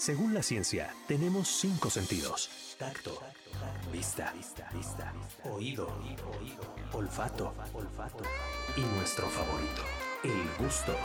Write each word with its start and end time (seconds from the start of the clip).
Según 0.00 0.32
la 0.32 0.42
ciencia, 0.42 0.94
tenemos 1.06 1.46
cinco 1.46 1.90
sentidos. 1.90 2.48
Tacto, 2.78 3.22
vista, 3.92 4.32
oído, 5.44 5.94
olfato, 6.94 7.52
y 8.78 8.80
nuestro 8.96 9.28
favorito, 9.28 9.82
el 10.24 10.64
gusto. 10.64 10.96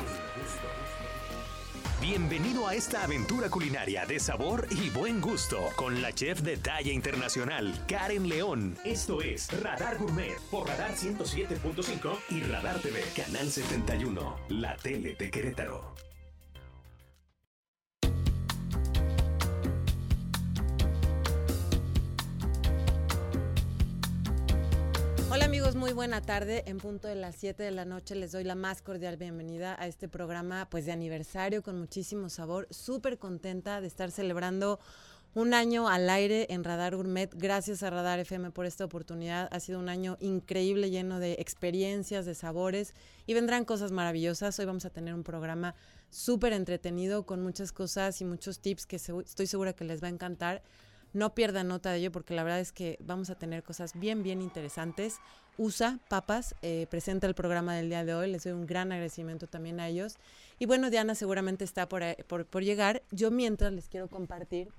Bienvenido 2.00 2.70
a 2.70 2.74
esta 2.74 3.04
aventura 3.04 3.50
culinaria 3.50 4.06
de 4.06 4.18
sabor 4.18 4.66
y 4.72 4.90
buen 4.92 5.20
gusto 5.20 5.72
con 5.76 6.02
la 6.02 6.14
chef 6.14 6.40
de 6.40 6.56
talla 6.56 6.94
internacional, 6.94 7.78
Karen 7.90 8.30
León. 8.30 8.78
Esto 8.86 9.22
es 9.22 9.52
Radar 9.62 9.98
Gourmet 9.98 10.40
por 10.50 10.70
Radar 10.70 10.96
107.5 10.96 12.18
y 12.30 12.44
Radar 12.44 12.80
TV, 12.80 13.04
Canal 13.14 13.52
71, 13.52 14.38
la 14.48 14.78
tele 14.78 15.16
de 15.20 15.30
Querétaro. 15.30 16.15
Amigos, 25.56 25.78
muy 25.78 25.94
buena 25.94 26.22
tarde. 26.22 26.66
En 26.68 26.80
punto 26.80 27.08
de 27.08 27.16
las 27.16 27.38
7 27.38 27.64
de 27.64 27.72
la 27.72 27.86
noche 27.86 28.14
les 28.14 28.34
doy 28.34 28.44
la 28.44 28.56
más 28.56 28.82
cordial 28.82 29.16
bienvenida 29.16 29.74
a 29.80 29.88
este 29.88 30.10
programa 30.10 30.68
pues 30.70 30.86
de 30.86 30.92
aniversario 30.92 31.64
con 31.64 31.80
muchísimo 31.80 32.28
sabor. 32.28 32.68
Súper 32.72 33.18
contenta 33.18 33.80
de 33.80 33.88
estar 33.88 34.12
celebrando 34.12 34.82
un 35.34 35.54
año 35.54 35.88
al 35.88 36.10
aire 36.10 36.48
en 36.50 36.66
Radar 36.66 36.98
Gourmet. 36.98 37.34
Gracias 37.34 37.84
a 37.84 37.90
Radar 37.90 38.20
FM 38.20 38.52
por 38.52 38.66
esta 38.66 38.84
oportunidad. 38.84 39.48
Ha 39.50 39.62
sido 39.62 39.80
un 39.80 39.88
año 39.88 40.18
increíble, 40.20 40.90
lleno 40.90 41.20
de 41.20 41.38
experiencias, 41.40 42.26
de 42.26 42.36
sabores 42.36 42.94
y 43.26 43.34
vendrán 43.34 43.64
cosas 43.64 43.94
maravillosas. 43.94 44.60
Hoy 44.60 44.66
vamos 44.66 44.84
a 44.84 44.90
tener 44.90 45.14
un 45.14 45.24
programa 45.24 45.74
súper 46.10 46.52
entretenido 46.52 47.26
con 47.26 47.42
muchas 47.42 47.72
cosas 47.72 48.20
y 48.20 48.26
muchos 48.26 48.60
tips 48.60 48.86
que 48.86 48.98
estoy 48.98 49.48
segura 49.48 49.72
que 49.72 49.86
les 49.86 50.04
va 50.04 50.08
a 50.08 50.12
encantar. 50.12 50.64
No 51.16 51.34
pierdan 51.34 51.70
nota 51.70 51.92
de 51.92 52.00
ello 52.00 52.12
porque 52.12 52.36
la 52.36 52.44
verdad 52.44 52.60
es 52.60 52.74
que 52.74 52.98
vamos 53.00 53.30
a 53.30 53.36
tener 53.36 53.64
cosas 53.64 53.98
bien, 53.98 54.22
bien 54.22 54.42
interesantes. 54.42 55.22
USA 55.58 56.00
Papas 56.10 56.56
eh, 56.62 56.88
presenta 56.90 57.28
el 57.28 57.36
programa 57.36 57.76
del 57.76 57.90
día 57.90 58.04
de 58.04 58.14
hoy. 58.14 58.32
Les 58.32 58.44
doy 58.44 58.54
un 58.54 58.66
gran 58.66 58.92
agradecimiento 58.92 59.48
también 59.48 59.80
a 59.80 59.88
ellos. 59.88 60.18
Y 60.60 60.66
bueno, 60.66 60.90
Diana 60.90 61.16
seguramente 61.16 61.64
está 61.64 61.88
por, 61.88 62.04
por, 62.26 62.46
por 62.46 62.64
llegar. 62.64 63.04
Yo 63.12 63.32
mientras 63.32 63.72
les 63.74 63.88
quiero 63.88 64.08
compartir 64.08 64.70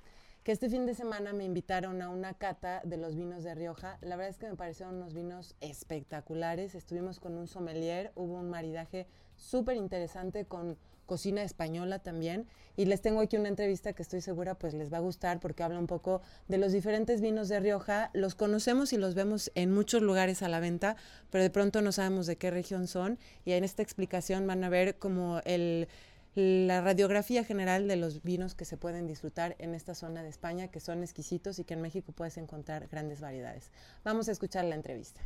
que 0.46 0.52
este 0.52 0.70
fin 0.70 0.86
de 0.86 0.94
semana 0.94 1.32
me 1.32 1.44
invitaron 1.44 2.00
a 2.02 2.08
una 2.08 2.32
cata 2.32 2.80
de 2.84 2.96
los 2.96 3.16
vinos 3.16 3.42
de 3.42 3.52
Rioja. 3.54 3.98
La 4.00 4.14
verdad 4.14 4.30
es 4.30 4.38
que 4.38 4.48
me 4.48 4.54
parecieron 4.54 4.94
unos 4.94 5.12
vinos 5.12 5.56
espectaculares. 5.60 6.76
Estuvimos 6.76 7.18
con 7.18 7.36
un 7.36 7.48
sommelier, 7.48 8.12
hubo 8.14 8.34
un 8.34 8.48
maridaje 8.48 9.08
súper 9.34 9.76
interesante 9.76 10.44
con 10.44 10.78
cocina 11.06 11.42
española 11.42 11.98
también. 12.00 12.46
Y 12.76 12.84
les 12.84 13.00
tengo 13.00 13.20
aquí 13.20 13.36
una 13.36 13.48
entrevista 13.48 13.94
que 13.94 14.02
estoy 14.02 14.20
segura 14.20 14.54
pues 14.54 14.74
les 14.74 14.92
va 14.92 14.98
a 14.98 15.00
gustar 15.00 15.40
porque 15.40 15.62
habla 15.62 15.78
un 15.78 15.86
poco 15.86 16.20
de 16.48 16.58
los 16.58 16.72
diferentes 16.72 17.22
vinos 17.22 17.48
de 17.48 17.58
Rioja. 17.60 18.10
Los 18.12 18.34
conocemos 18.34 18.92
y 18.92 18.98
los 18.98 19.14
vemos 19.14 19.50
en 19.54 19.72
muchos 19.72 20.02
lugares 20.02 20.42
a 20.42 20.48
la 20.48 20.60
venta, 20.60 20.96
pero 21.30 21.42
de 21.42 21.50
pronto 21.50 21.80
no 21.80 21.92
sabemos 21.92 22.26
de 22.26 22.36
qué 22.36 22.50
región 22.50 22.86
son. 22.86 23.18
Y 23.46 23.52
en 23.52 23.64
esta 23.64 23.82
explicación 23.82 24.46
van 24.46 24.62
a 24.64 24.68
ver 24.68 24.98
como 24.98 25.40
el 25.44 25.88
la 26.36 26.82
radiografía 26.82 27.44
general 27.44 27.88
de 27.88 27.96
los 27.96 28.22
vinos 28.22 28.54
que 28.54 28.66
se 28.66 28.76
pueden 28.76 29.06
disfrutar 29.06 29.56
en 29.58 29.74
esta 29.74 29.94
zona 29.94 30.22
de 30.22 30.28
España, 30.28 30.68
que 30.68 30.80
son 30.80 31.02
exquisitos 31.02 31.58
y 31.58 31.64
que 31.64 31.72
en 31.72 31.80
México 31.80 32.12
puedes 32.12 32.36
encontrar 32.36 32.88
grandes 32.88 33.22
variedades. 33.22 33.70
Vamos 34.04 34.28
a 34.28 34.32
escuchar 34.32 34.66
la 34.66 34.74
entrevista. 34.74 35.22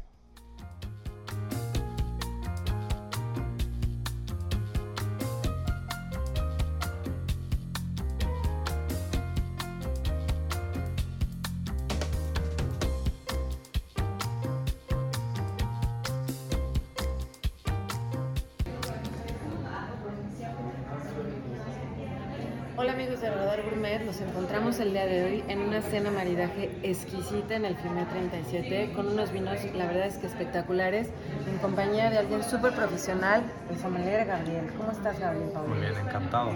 Hola 22.80 22.92
amigos 22.92 23.20
de 23.20 23.28
Radar 23.28 23.62
Gourmet, 23.62 24.02
nos 24.06 24.18
encontramos 24.22 24.80
el 24.80 24.92
día 24.92 25.04
de 25.04 25.22
hoy 25.22 25.44
en 25.48 25.60
una 25.60 25.82
cena 25.82 26.10
maridaje 26.10 26.70
exquisita 26.82 27.56
en 27.56 27.66
el 27.66 27.76
Fimet 27.76 28.08
37 28.08 28.92
con 28.96 29.06
unos 29.06 29.30
vinos, 29.32 29.58
la 29.74 29.84
verdad 29.84 30.06
es 30.06 30.16
que 30.16 30.26
espectaculares, 30.26 31.10
en 31.46 31.58
compañía 31.58 32.08
de 32.08 32.16
alguien 32.16 32.42
súper 32.42 32.72
profesional, 32.72 33.42
el 33.68 33.78
sommelier 33.78 34.24
Gabriel. 34.24 34.72
¿Cómo 34.78 34.92
estás 34.92 35.20
Gabriel 35.20 35.50
Muy 35.68 35.78
bien, 35.78 35.92
encantado. 35.94 36.52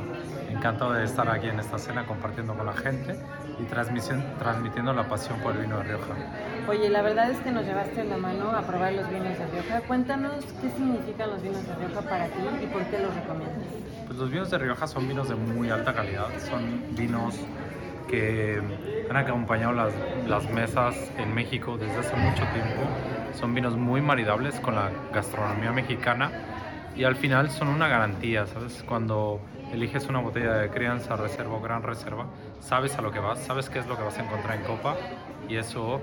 Encantado 0.48 0.94
de 0.94 1.04
estar 1.04 1.28
aquí 1.28 1.48
en 1.48 1.60
esta 1.60 1.78
cena 1.78 2.06
compartiendo 2.06 2.54
con 2.54 2.64
la 2.64 2.72
gente 2.72 3.18
y 3.60 3.64
transmitiendo 3.64 4.94
la 4.94 5.06
pasión 5.06 5.38
por 5.40 5.54
el 5.54 5.60
vino 5.60 5.76
de 5.76 5.82
Rioja. 5.82 6.14
Oye, 6.66 6.88
la 6.88 7.02
verdad 7.02 7.32
es 7.32 7.38
que 7.40 7.50
nos 7.50 7.66
llevaste 7.66 8.02
la 8.02 8.16
mano 8.16 8.50
a 8.50 8.62
probar 8.62 8.94
los 8.94 9.10
vinos 9.10 9.38
de 9.38 9.46
Rioja. 9.48 9.82
Cuéntanos 9.82 10.42
qué 10.62 10.70
significan 10.70 11.28
los 11.28 11.42
vinos 11.42 11.68
de 11.68 11.74
Rioja 11.74 12.00
para 12.00 12.28
ti 12.28 12.40
y 12.62 12.66
por 12.68 12.82
qué 12.84 12.98
los 12.98 13.14
recomiendas. 13.14 13.93
Pues 14.06 14.18
los 14.18 14.30
vinos 14.30 14.50
de 14.50 14.58
Rioja 14.58 14.86
son 14.86 15.08
vinos 15.08 15.28
de 15.28 15.34
muy 15.34 15.70
alta 15.70 15.94
calidad, 15.94 16.28
son 16.48 16.82
vinos 16.96 17.38
que 18.08 18.60
han 19.10 19.16
acompañado 19.16 19.72
las, 19.72 19.92
las, 20.26 20.50
mesas 20.50 20.94
en 21.16 21.34
México 21.34 21.78
desde 21.78 21.96
hace 21.96 22.16
mucho 22.16 22.42
tiempo. 22.52 22.82
Son 23.38 23.54
vinos 23.54 23.76
muy 23.76 24.00
maridables 24.00 24.60
con 24.60 24.74
la 24.74 24.90
gastronomía 25.12 25.72
mexicana 25.72 26.30
y 26.96 27.04
al 27.04 27.16
final 27.16 27.50
son 27.50 27.68
una 27.68 27.88
garantía, 27.88 28.46
¿sabes? 28.46 28.84
Cuando 28.86 29.40
eliges 29.72 30.06
una 30.08 30.20
botella 30.20 30.54
de 30.54 30.70
crianza, 30.70 31.16
reserva 31.16 31.58
gran 31.60 31.82
reserva, 31.82 32.26
sabes 32.60 32.96
a 32.96 33.02
lo 33.02 33.10
que 33.10 33.18
vas, 33.18 33.40
sabes 33.40 33.68
qué 33.68 33.80
es 33.80 33.86
lo 33.86 33.96
que 33.96 34.04
vas 34.04 34.18
a 34.18 34.24
encontrar 34.24 34.58
en 34.58 34.64
copa 34.64 34.96
y 35.48 35.56
eso 35.56 36.00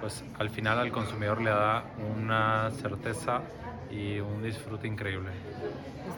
pues 0.00 0.24
al 0.38 0.50
final 0.50 0.78
al 0.78 0.92
consumidor 0.92 1.40
le 1.40 1.50
da 1.50 1.84
una 2.16 2.70
certeza 2.70 3.40
y 3.90 4.18
un 4.20 4.42
disfrute 4.42 4.86
increíble. 4.86 5.30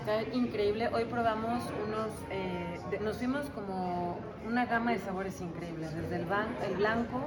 Está 0.01 0.23
increíble. 0.34 0.89
Hoy 0.89 1.05
probamos 1.05 1.65
unos, 1.87 2.11
eh, 2.31 2.79
nos 3.01 3.19
fuimos 3.19 3.51
como 3.51 4.19
una 4.47 4.67
gama 4.67 4.93
de 4.93 4.99
sabores 4.99 5.41
increíbles, 5.41 5.95
desde 5.95 6.17
el, 6.17 6.27
el 6.67 6.77
blanco, 6.77 7.21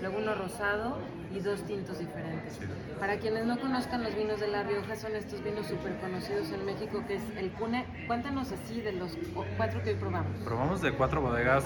luego 0.00 0.18
uno 0.18 0.34
rosado 0.34 0.98
y 1.34 1.40
dos 1.40 1.62
tintos 1.64 1.98
diferentes. 1.98 2.60
Para 2.98 3.18
quienes 3.18 3.46
no 3.46 3.58
conozcan 3.58 4.02
los 4.02 4.14
vinos 4.14 4.40
de 4.40 4.48
La 4.48 4.62
Rioja, 4.62 4.96
son 4.96 5.16
estos 5.16 5.42
vinos 5.42 5.66
súper 5.66 5.98
conocidos 6.00 6.50
en 6.52 6.64
México, 6.64 7.02
que 7.06 7.14
es 7.16 7.22
el 7.36 7.50
Cune. 7.52 7.86
Cuéntanos 8.06 8.52
así 8.52 8.80
de 8.80 8.92
los 8.92 9.16
cuatro 9.56 9.82
que 9.82 9.90
hoy 9.90 9.96
probamos. 9.96 10.36
Probamos 10.44 10.82
de 10.82 10.92
cuatro 10.92 11.20
bodegas 11.20 11.64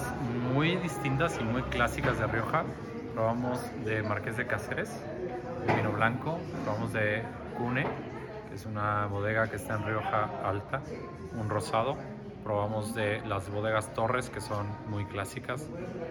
muy 0.53 0.75
distintas 0.77 1.39
y 1.39 1.43
muy 1.43 1.61
clásicas 1.63 2.19
de 2.19 2.27
Rioja. 2.27 2.63
Probamos 3.13 3.61
de 3.85 4.03
Marqués 4.03 4.35
de 4.35 4.45
Cáceres, 4.45 4.91
vino 5.73 5.93
blanco, 5.93 6.37
probamos 6.65 6.91
de 6.91 7.23
Cune, 7.57 7.85
es 8.55 8.65
una 8.65 9.05
bodega 9.07 9.49
que 9.49 9.57
está 9.57 9.75
en 9.75 9.85
Rioja 9.85 10.29
Alta, 10.43 10.81
un 11.37 11.49
rosado. 11.49 11.97
Probamos 12.41 12.95
de 12.95 13.19
las 13.25 13.49
bodegas 13.49 13.93
Torres, 13.93 14.29
que 14.29 14.39
son 14.39 14.67
muy 14.87 15.03
clásicas, 15.05 15.67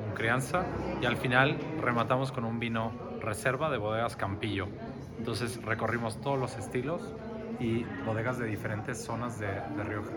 un 0.06 0.15
crianza. 0.15 0.66
Y 1.00 1.06
al 1.06 1.16
final 1.16 1.59
rematamos 1.81 2.32
con 2.32 2.44
un 2.44 2.59
vino 2.59 2.93
reserva 3.21 3.71
de 3.71 3.78
bodegas 3.78 4.16
Campillo. 4.16 4.69
Entonces 5.16 5.62
recorrimos 5.65 6.21
todos 6.21 6.38
los 6.38 6.56
estilos 6.56 7.15
y 7.60 7.84
bodegas 8.05 8.38
de 8.38 8.47
diferentes 8.47 9.03
zonas 9.03 9.38
de, 9.38 9.49
Rioja. 9.84 10.11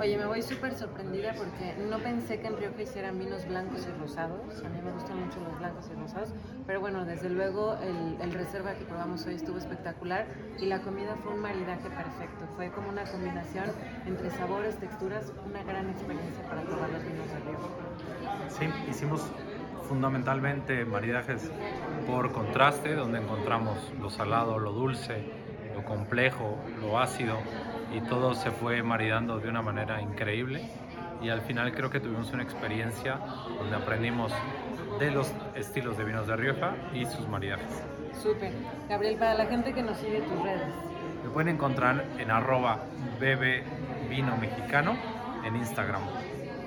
Oye, 0.00 0.18
me 0.18 0.26
voy 0.26 0.42
súper 0.42 0.74
sorprendida 0.74 1.34
porque 1.34 1.74
no 1.88 1.98
pensé 1.98 2.40
que 2.40 2.48
en 2.48 2.56
Rioja 2.56 2.82
hicieran 2.82 3.18
vinos 3.18 3.46
blancos 3.46 3.86
y 3.86 4.00
rosados. 4.00 4.40
A 4.64 4.68
mí 4.68 4.80
me 4.84 4.90
gustan 4.90 5.24
mucho 5.24 5.38
los 5.40 5.56
blancos 5.58 5.88
y 5.92 6.00
rosados. 6.00 6.30
Pero 6.66 6.80
bueno, 6.80 7.04
desde 7.04 7.30
luego 7.30 7.76
el, 7.80 8.20
el, 8.20 8.32
reserva 8.32 8.74
que 8.74 8.84
probamos 8.84 9.24
hoy 9.26 9.34
estuvo 9.34 9.56
espectacular 9.56 10.26
y 10.58 10.66
la 10.66 10.80
comida 10.80 11.14
fue 11.22 11.34
un 11.34 11.40
maridaje 11.40 11.88
perfecto. 11.90 12.46
Fue 12.56 12.70
como 12.70 12.88
una 12.88 13.04
combinación 13.04 13.66
entre 14.04 14.30
sabores, 14.30 14.76
texturas, 14.78 15.32
una 15.46 15.62
gran 15.62 15.88
experiencia 15.88 16.42
para 16.48 16.62
probar 16.62 16.90
los 16.90 17.02
vinos 17.04 17.28
de 17.28 17.40
Rioja. 17.40 17.68
Sí, 18.48 18.90
hicimos 18.90 19.22
fundamentalmente 19.88 20.84
maridajes 20.84 21.50
por 22.06 22.32
contraste, 22.32 22.94
donde 22.94 23.20
encontramos 23.20 23.78
lo 24.00 24.10
salado, 24.10 24.58
lo 24.58 24.72
dulce, 24.72 25.24
lo 25.74 25.84
complejo, 25.84 26.58
lo 26.80 26.98
ácido 26.98 27.38
y 27.94 28.00
todo 28.00 28.34
se 28.34 28.50
fue 28.50 28.82
maridando 28.82 29.38
de 29.38 29.48
una 29.48 29.62
manera 29.62 30.00
increíble 30.02 30.68
y 31.22 31.28
al 31.28 31.40
final 31.42 31.72
creo 31.72 31.90
que 31.90 32.00
tuvimos 32.00 32.32
una 32.32 32.42
experiencia 32.42 33.18
donde 33.58 33.76
aprendimos 33.76 34.32
de 34.98 35.10
los 35.10 35.32
estilos 35.54 35.96
de 35.96 36.04
vinos 36.04 36.26
de 36.26 36.36
Rioja 36.36 36.74
y 36.92 37.06
sus 37.06 37.28
maridajes. 37.28 37.82
Súper. 38.20 38.52
Gabriel, 38.88 39.16
para 39.16 39.34
la 39.34 39.46
gente 39.46 39.72
que 39.72 39.82
nos 39.82 39.98
sigue 39.98 40.20
tus 40.22 40.42
redes. 40.42 40.74
Me 41.22 41.30
pueden 41.30 41.54
encontrar 41.54 42.04
en 42.18 42.30
arroba 42.30 42.80
bebe 43.20 43.64
vino 44.08 44.36
mexicano 44.36 44.96
en 45.44 45.56
Instagram. 45.56 46.02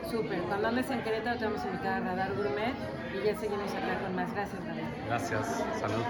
Súper. 0.10 0.40
Cuando 0.44 0.70
andes 0.70 0.90
en 0.90 1.02
Querétaro 1.02 1.38
te 1.38 1.46
vamos 1.46 1.62
a 1.62 1.68
invitar 1.68 1.94
a 1.94 2.00
Radar 2.00 2.34
Gourmet 2.36 2.74
y 3.14 3.26
ya 3.26 3.36
seguimos 3.36 3.72
acá 3.74 4.00
con 4.02 4.16
más. 4.16 4.34
Gracias, 4.34 4.66
Gabriel. 4.66 4.88
Gracias. 5.08 5.64
Salud. 5.80 6.04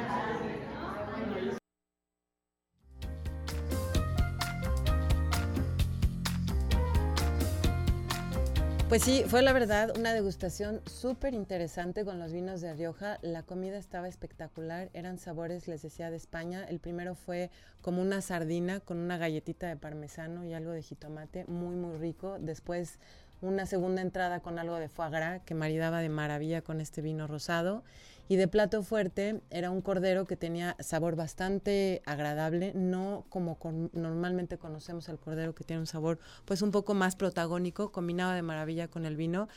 Pues 8.90 9.04
sí, 9.04 9.26
fue 9.28 9.42
la 9.42 9.52
verdad 9.52 9.92
una 9.98 10.14
degustación 10.14 10.80
súper 10.86 11.34
interesante 11.34 12.06
con 12.06 12.20
los 12.20 12.32
vinos 12.32 12.62
de 12.62 12.74
Rioja. 12.74 13.20
La 13.22 13.44
comida 13.44 13.78
estaba 13.78 14.08
espectacular, 14.08 14.90
eran 14.94 15.18
sabores, 15.18 15.68
les 15.68 15.82
decía, 15.82 16.10
de 16.10 16.16
España. 16.16 16.64
El 16.64 16.80
primero 16.80 17.14
fue 17.14 17.52
como 17.82 18.02
una 18.02 18.22
sardina 18.22 18.80
con 18.80 18.98
una 19.00 19.18
galletita 19.18 19.68
de 19.68 19.76
parmesano 19.76 20.46
y 20.46 20.54
algo 20.54 20.72
de 20.72 20.84
jitomate, 20.84 21.44
muy, 21.50 21.76
muy 21.76 21.98
rico. 21.98 22.38
Después 22.40 22.98
una 23.42 23.66
segunda 23.66 24.02
entrada 24.02 24.40
con 24.40 24.58
algo 24.58 24.78
de 24.78 24.88
foie 24.88 25.10
gras 25.10 25.42
que 25.46 25.54
maridaba 25.54 26.00
de 26.00 26.08
maravilla 26.08 26.62
con 26.62 26.80
este 26.80 27.02
vino 27.02 27.28
rosado. 27.28 27.84
Y 28.30 28.36
de 28.36 28.48
plato 28.48 28.84
fuerte 28.84 29.42
era 29.50 29.72
un 29.72 29.82
cordero 29.82 30.26
que 30.26 30.36
tenía 30.36 30.76
sabor 30.80 31.16
bastante 31.16 32.02
agradable, 32.06 32.74
no 32.76 33.26
como 33.30 33.58
normalmente 33.94 34.58
conocemos 34.58 35.08
el 35.10 35.18
cordero 35.18 35.56
que 35.56 35.64
tiene 35.64 35.80
un 35.80 35.88
sabor 35.88 36.20
pues 36.46 36.62
un 36.62 36.72
poco 36.72 36.94
más 36.94 37.16
protagónico, 37.16 37.92
combinaba 37.92 38.36
de 38.36 38.42
maravilla 38.42 38.88
con 38.88 39.06
el 39.06 39.16
vino. 39.16 39.48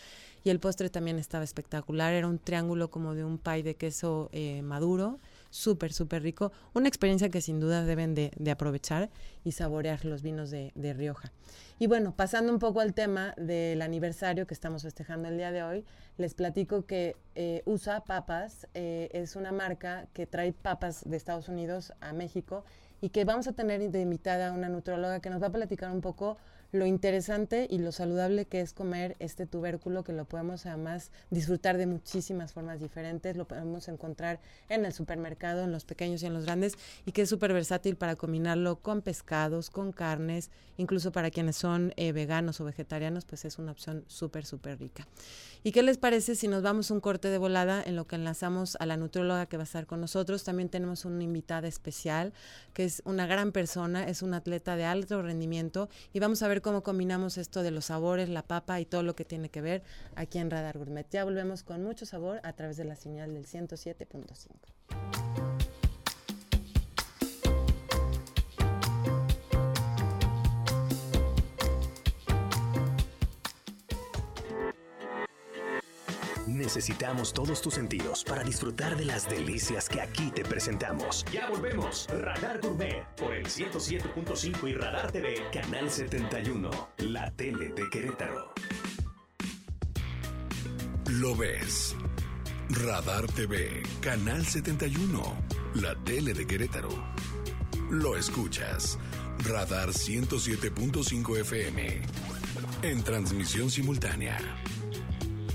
Y 0.42 0.50
el 0.50 0.60
postre 0.60 0.88
también 0.88 1.18
estaba 1.18 1.44
espectacular, 1.44 2.14
era 2.14 2.26
un 2.26 2.38
triángulo 2.38 2.90
como 2.90 3.14
de 3.14 3.24
un 3.24 3.38
pie 3.38 3.62
de 3.62 3.74
queso 3.74 4.30
eh, 4.32 4.62
maduro 4.62 5.18
súper, 5.50 5.92
súper 5.92 6.22
rico. 6.22 6.52
Una 6.72 6.88
experiencia 6.88 7.28
que 7.28 7.40
sin 7.40 7.60
duda 7.60 7.84
deben 7.84 8.14
de, 8.14 8.32
aprovechar 8.50 9.10
y 9.44 9.52
saborear 9.52 10.04
los 10.04 10.22
vinos 10.22 10.50
de, 10.50 10.94
Rioja. 10.94 11.32
Y 11.78 11.86
bueno, 11.86 12.14
pasando 12.14 12.52
un 12.52 12.58
poco 12.58 12.80
al 12.80 12.94
tema 12.94 13.34
del 13.36 13.82
aniversario 13.82 14.46
que 14.46 14.54
estamos 14.54 14.82
festejando 14.82 15.28
el 15.28 15.36
día 15.36 15.50
de 15.50 15.62
hoy, 15.62 15.84
les 16.18 16.34
platico 16.34 16.86
que 16.86 17.16
eh, 17.34 17.62
USA 17.64 18.04
Papas 18.04 18.66
eh, 18.74 19.08
es 19.12 19.36
una 19.36 19.52
marca 19.52 20.06
que 20.12 20.26
trae 20.26 20.52
papas 20.52 21.02
de 21.04 21.16
Estados 21.16 21.48
Unidos 21.48 21.92
a 22.00 22.12
México 22.12 22.64
y 23.00 23.10
que 23.10 23.24
vamos 23.24 23.46
a 23.48 23.52
tener 23.52 23.90
de 23.90 24.00
invitada 24.00 24.48
a 24.48 24.52
una 24.52 24.68
nutróloga 24.68 25.20
que 25.20 25.30
nos 25.30 25.42
va 25.42 25.46
a 25.46 25.52
platicar 25.52 25.90
un 25.90 26.00
poco 26.00 26.36
lo 26.72 26.86
interesante 26.86 27.66
y 27.68 27.78
lo 27.78 27.92
saludable 27.92 28.46
que 28.46 28.60
es 28.60 28.72
comer 28.72 29.16
este 29.18 29.46
tubérculo, 29.46 30.04
que 30.04 30.12
lo 30.12 30.24
podemos 30.24 30.66
además 30.66 31.10
disfrutar 31.30 31.78
de 31.78 31.86
muchísimas 31.86 32.52
formas 32.52 32.80
diferentes, 32.80 33.36
lo 33.36 33.46
podemos 33.46 33.88
encontrar 33.88 34.40
en 34.68 34.84
el 34.84 34.92
supermercado, 34.92 35.64
en 35.64 35.72
los 35.72 35.84
pequeños 35.84 36.22
y 36.22 36.26
en 36.26 36.34
los 36.34 36.44
grandes, 36.44 36.74
y 37.06 37.12
que 37.12 37.22
es 37.22 37.28
súper 37.28 37.52
versátil 37.52 37.96
para 37.96 38.16
combinarlo 38.16 38.76
con 38.76 39.02
pescados, 39.02 39.70
con 39.70 39.92
carnes, 39.92 40.50
incluso 40.76 41.12
para 41.12 41.30
quienes 41.30 41.56
son 41.56 41.92
eh, 41.96 42.12
veganos 42.12 42.60
o 42.60 42.64
vegetarianos, 42.64 43.24
pues 43.24 43.44
es 43.44 43.58
una 43.58 43.72
opción 43.72 44.04
súper, 44.06 44.46
súper 44.46 44.78
rica. 44.78 45.06
¿Y 45.62 45.72
qué 45.72 45.82
les 45.82 45.98
parece 45.98 46.36
si 46.36 46.48
nos 46.48 46.62
vamos 46.62 46.90
un 46.90 47.00
corte 47.00 47.28
de 47.28 47.36
volada 47.36 47.82
en 47.84 47.94
lo 47.94 48.06
que 48.06 48.16
enlazamos 48.16 48.76
a 48.80 48.86
la 48.86 48.96
nutróloga 48.96 49.44
que 49.44 49.58
va 49.58 49.64
a 49.64 49.64
estar 49.64 49.86
con 49.86 50.00
nosotros? 50.00 50.42
También 50.42 50.70
tenemos 50.70 51.04
una 51.04 51.22
invitada 51.22 51.68
especial, 51.68 52.32
que 52.72 52.84
es 52.84 53.02
una 53.04 53.26
gran 53.26 53.52
persona, 53.52 54.08
es 54.08 54.22
un 54.22 54.32
atleta 54.32 54.76
de 54.76 54.84
alto 54.84 55.20
rendimiento, 55.20 55.90
y 56.14 56.20
vamos 56.20 56.42
a 56.42 56.48
ver 56.48 56.59
cómo 56.62 56.82
combinamos 56.82 57.38
esto 57.38 57.62
de 57.62 57.70
los 57.70 57.86
sabores, 57.86 58.28
la 58.28 58.42
papa 58.42 58.80
y 58.80 58.84
todo 58.84 59.02
lo 59.02 59.14
que 59.14 59.24
tiene 59.24 59.48
que 59.48 59.60
ver 59.60 59.82
aquí 60.14 60.38
en 60.38 60.50
Radar 60.50 60.78
Gourmet. 60.78 61.06
Ya 61.10 61.24
volvemos 61.24 61.62
con 61.62 61.82
mucho 61.82 62.06
sabor 62.06 62.40
a 62.42 62.52
través 62.52 62.76
de 62.76 62.84
la 62.84 62.96
señal 62.96 63.34
del 63.34 63.46
107.5. 63.46 65.49
Necesitamos 76.46 77.32
todos 77.32 77.60
tus 77.60 77.74
sentidos 77.74 78.24
para 78.24 78.42
disfrutar 78.42 78.96
de 78.96 79.04
las 79.04 79.28
delicias 79.28 79.88
que 79.88 80.00
aquí 80.00 80.30
te 80.30 80.42
presentamos. 80.42 81.24
Ya 81.32 81.48
volvemos. 81.48 82.06
Radar 82.08 82.60
Gourmet 82.60 83.04
por 83.16 83.34
el 83.34 83.46
107.5 83.46 84.68
y 84.68 84.74
Radar 84.74 85.12
TV, 85.12 85.34
Canal 85.52 85.90
71, 85.90 86.70
la 86.98 87.30
tele 87.32 87.68
de 87.68 87.88
Querétaro. 87.90 88.52
Lo 91.10 91.36
ves. 91.36 91.94
Radar 92.70 93.26
TV, 93.26 93.82
Canal 94.00 94.46
71, 94.46 95.22
la 95.74 95.94
tele 96.04 96.34
de 96.34 96.46
Querétaro. 96.46 96.90
Lo 97.90 98.16
escuchas. 98.16 98.98
Radar 99.48 99.88
107.5 99.88 101.38
FM. 101.40 102.00
En 102.82 103.02
transmisión 103.02 103.70
simultánea. 103.70 104.38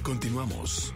Continuamos. 0.06 0.94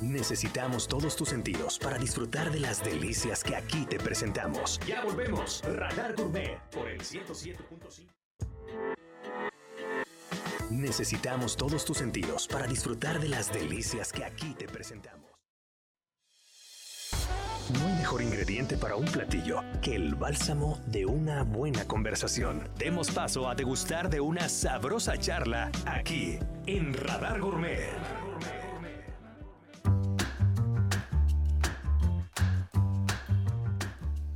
Necesitamos 0.00 0.88
todos 0.88 1.16
tus 1.16 1.28
sentidos 1.28 1.78
para 1.78 1.98
disfrutar 1.98 2.50
de 2.50 2.60
las 2.60 2.82
delicias 2.82 3.44
que 3.44 3.54
aquí 3.54 3.84
te 3.84 3.98
presentamos. 3.98 4.80
Ya 4.86 5.04
volvemos. 5.04 5.62
Radar 5.66 6.16
Gourmet 6.16 6.58
por 6.70 6.88
el 6.88 7.00
107.5. 7.02 8.08
Necesitamos 10.70 11.56
todos 11.58 11.84
tus 11.84 11.98
sentidos 11.98 12.48
para 12.48 12.66
disfrutar 12.66 13.20
de 13.20 13.28
las 13.28 13.52
delicias 13.52 14.12
que 14.14 14.24
aquí 14.24 14.54
te 14.54 14.66
presentamos. 14.66 15.29
No 17.72 17.86
hay 17.86 17.94
mejor 17.94 18.22
ingrediente 18.22 18.76
para 18.76 18.96
un 18.96 19.04
platillo 19.04 19.62
que 19.80 19.94
el 19.94 20.14
bálsamo 20.14 20.80
de 20.86 21.06
una 21.06 21.44
buena 21.44 21.84
conversación. 21.84 22.68
Demos 22.76 23.10
paso 23.10 23.48
a 23.48 23.54
degustar 23.54 24.10
de 24.10 24.20
una 24.20 24.48
sabrosa 24.48 25.16
charla 25.18 25.70
aquí 25.86 26.38
en 26.66 26.92
Radar 26.94 27.40
Gourmet. 27.40 28.19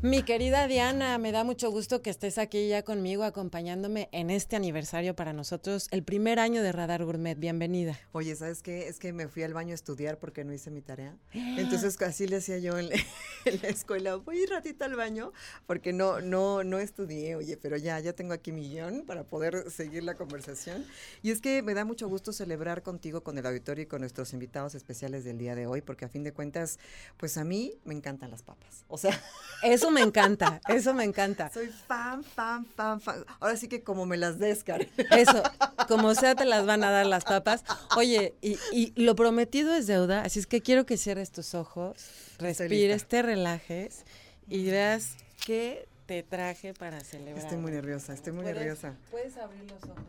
Mi 0.05 0.23
querida 0.23 0.69
Diana, 0.69 1.17
me 1.17 1.33
da 1.33 1.45
mucho 1.45 1.71
gusto 1.71 2.03
que 2.03 2.11
estés 2.11 2.37
aquí 2.37 2.69
ya 2.69 2.83
conmigo 2.83 3.25
acompañándome 3.25 4.11
en 4.12 4.29
este 4.29 4.55
aniversario 4.55 5.17
para 5.17 5.33
nosotros, 5.33 5.89
el 5.93 6.03
primer 6.03 6.41
año 6.41 6.62
de 6.62 6.73
Radar 6.73 7.06
Gourmet. 7.06 7.39
Bienvenida. 7.39 7.99
Oye, 8.12 8.37
¿sabes 8.37 8.62
qué? 8.62 8.87
Es 8.87 8.99
que 8.99 9.15
me 9.15 9.29
fui 9.29 9.45
al 9.45 9.55
baño 9.55 9.71
a 9.71 9.75
estudiar 9.75 10.19
porque 10.19 10.45
no 10.45 10.53
hice 10.53 10.71
mi 10.71 10.83
tarea. 10.83 11.17
Entonces 11.33 11.97
así 12.03 12.27
le 12.27 12.37
hacía 12.37 12.59
yo 12.59 12.79
en, 12.79 12.91
la 12.91 13.69
escuela, 13.69 14.17
voy 14.17 14.43
un 14.43 14.51
ratito 14.51 14.85
al 14.85 14.95
baño 14.95 15.33
porque 15.65 15.95
no, 15.95 16.21
no, 16.21 16.65
no 16.65 16.79
estudié, 16.81 17.35
oye, 17.37 17.57
pero 17.57 17.79
ya, 17.79 17.99
ya 17.99 18.12
tengo 18.12 18.35
aquí 18.35 18.53
mi 18.53 18.69
guion 18.69 19.07
para 19.07 19.25
poder 19.25 19.71
seguir 19.71 20.05
la 20.05 20.17
conversación. 20.17 20.85
Y 21.23 21.31
es 21.31 21.41
que 21.41 21.62
me 21.62 21.73
da 21.73 21.87
mucho 21.87 22.11
gusto 22.11 22.35
celebrar 22.35 22.83
contigo, 22.83 23.23
con 23.23 23.39
el 23.39 23.47
auditorio 23.47 23.85
y 23.85 23.87
con 23.87 24.03
nuestros 24.03 24.35
invitados 24.35 24.75
especiales 24.75 25.25
del 25.25 25.39
día 25.39 25.55
de 25.55 25.67
hoy, 25.67 25.81
porque 25.81 26.05
a 26.05 26.11
fin 26.11 26.25
de 26.25 26.35
cuentas, 26.35 26.79
pues 27.17 27.39
a 27.39 27.45
mí 27.45 27.79
me 27.87 27.95
encantan 27.95 28.31
las 28.31 28.43
papas. 28.43 28.85
O 28.89 28.99
sea, 28.99 29.19
eso 29.62 29.94
me 29.94 30.02
encanta, 30.02 30.61
eso 30.69 30.93
me 30.93 31.05
encanta. 31.05 31.50
Soy 31.50 31.69
fan, 31.69 32.23
fan, 32.23 32.67
fan, 32.67 33.00
fan. 33.00 33.25
Ahora 33.41 33.56
sí 33.56 33.69
que 33.69 33.82
como 33.82 34.05
me 34.05 34.17
las 34.17 34.38
des, 34.38 34.64
Eso, 35.11 35.42
como 35.88 36.14
sea 36.14 36.35
te 36.35 36.45
las 36.45 36.66
van 36.66 36.85
a 36.85 36.90
dar 36.90 37.07
las 37.07 37.25
papas. 37.25 37.64
Oye, 37.97 38.35
y, 38.42 38.92
lo 38.97 39.14
prometido 39.14 39.75
es 39.75 39.87
deuda, 39.87 40.23
así 40.23 40.40
es 40.40 40.47
que 40.47 40.61
quiero 40.61 40.85
que 40.85 40.99
cierres 40.99 41.30
tus 41.30 41.54
ojos, 41.54 41.97
respires, 42.38 43.07
te 43.07 43.23
relajes 43.23 44.04
y 44.49 44.66
veas 44.66 45.16
qué 45.47 45.88
te 46.07 46.23
traje 46.23 46.75
para 46.75 47.00
celebrar. 47.00 47.38
Estoy 47.38 47.59
muy 47.59 47.73
nerviosa, 47.73 48.12
estoy 48.12 48.33
muy 48.33 48.45
nerviosa. 48.45 48.95
Puedes 49.11 49.37
abrir 49.38 49.62
los 49.71 49.83
ojos 49.85 50.04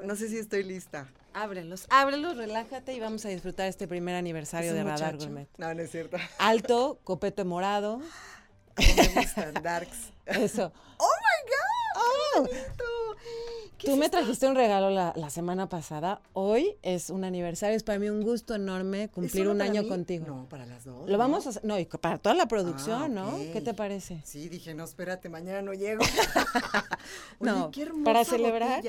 ya. 0.00 0.06
no 0.06 0.16
sé 0.16 0.28
si 0.28 0.38
estoy 0.38 0.64
lista. 0.64 1.06
Ábrelos, 1.32 1.86
ábrelos, 1.90 2.36
relájate 2.36 2.92
y 2.92 2.98
vamos 2.98 3.24
a 3.24 3.28
disfrutar 3.28 3.68
este 3.68 3.86
primer 3.86 4.16
aniversario 4.16 4.74
de 4.74 4.82
Radar 4.82 5.16
Gourmet. 5.16 5.48
No, 5.58 5.72
no 5.72 5.80
es 5.80 5.90
cierto. 5.90 6.16
Alto, 6.38 6.98
copete 7.04 7.44
morado. 7.44 8.00
Me 8.80 9.22
gustan, 9.22 9.54
darks. 9.62 10.10
Eso. 10.26 10.72
¡Oh, 10.98 11.04
my 11.04 12.44
God! 12.44 12.48
¡Oh! 12.50 12.70
Tú 13.84 13.96
me 13.96 14.10
trajiste 14.10 14.46
un 14.46 14.54
regalo 14.54 14.90
la, 14.90 15.12
la, 15.16 15.30
semana 15.30 15.68
pasada. 15.68 16.20
Hoy 16.34 16.76
es 16.82 17.08
un 17.08 17.24
aniversario. 17.24 17.76
Es 17.76 17.82
para 17.82 17.98
mí 17.98 18.08
un 18.10 18.22
gusto 18.22 18.54
enorme 18.54 19.08
cumplir 19.08 19.48
un 19.48 19.62
año 19.62 19.88
contigo. 19.88 20.26
No, 20.26 20.48
para 20.48 20.66
las 20.66 20.84
dos. 20.84 21.08
Lo 21.08 21.16
vamos 21.16 21.46
a 21.46 21.50
hacer. 21.50 21.64
No, 21.64 21.78
y 21.78 21.86
para 21.86 22.18
toda 22.18 22.34
la 22.34 22.46
producción, 22.46 23.02
ah, 23.02 23.08
¿no? 23.08 23.38
¿Qué 23.52 23.60
te 23.60 23.72
parece? 23.72 24.20
Sí, 24.24 24.48
dije, 24.48 24.74
no, 24.74 24.84
espérate, 24.84 25.28
mañana 25.28 25.62
no 25.62 25.72
llego. 25.72 26.02
no, 27.40 27.70
para 28.04 28.24
celebrar 28.24 28.82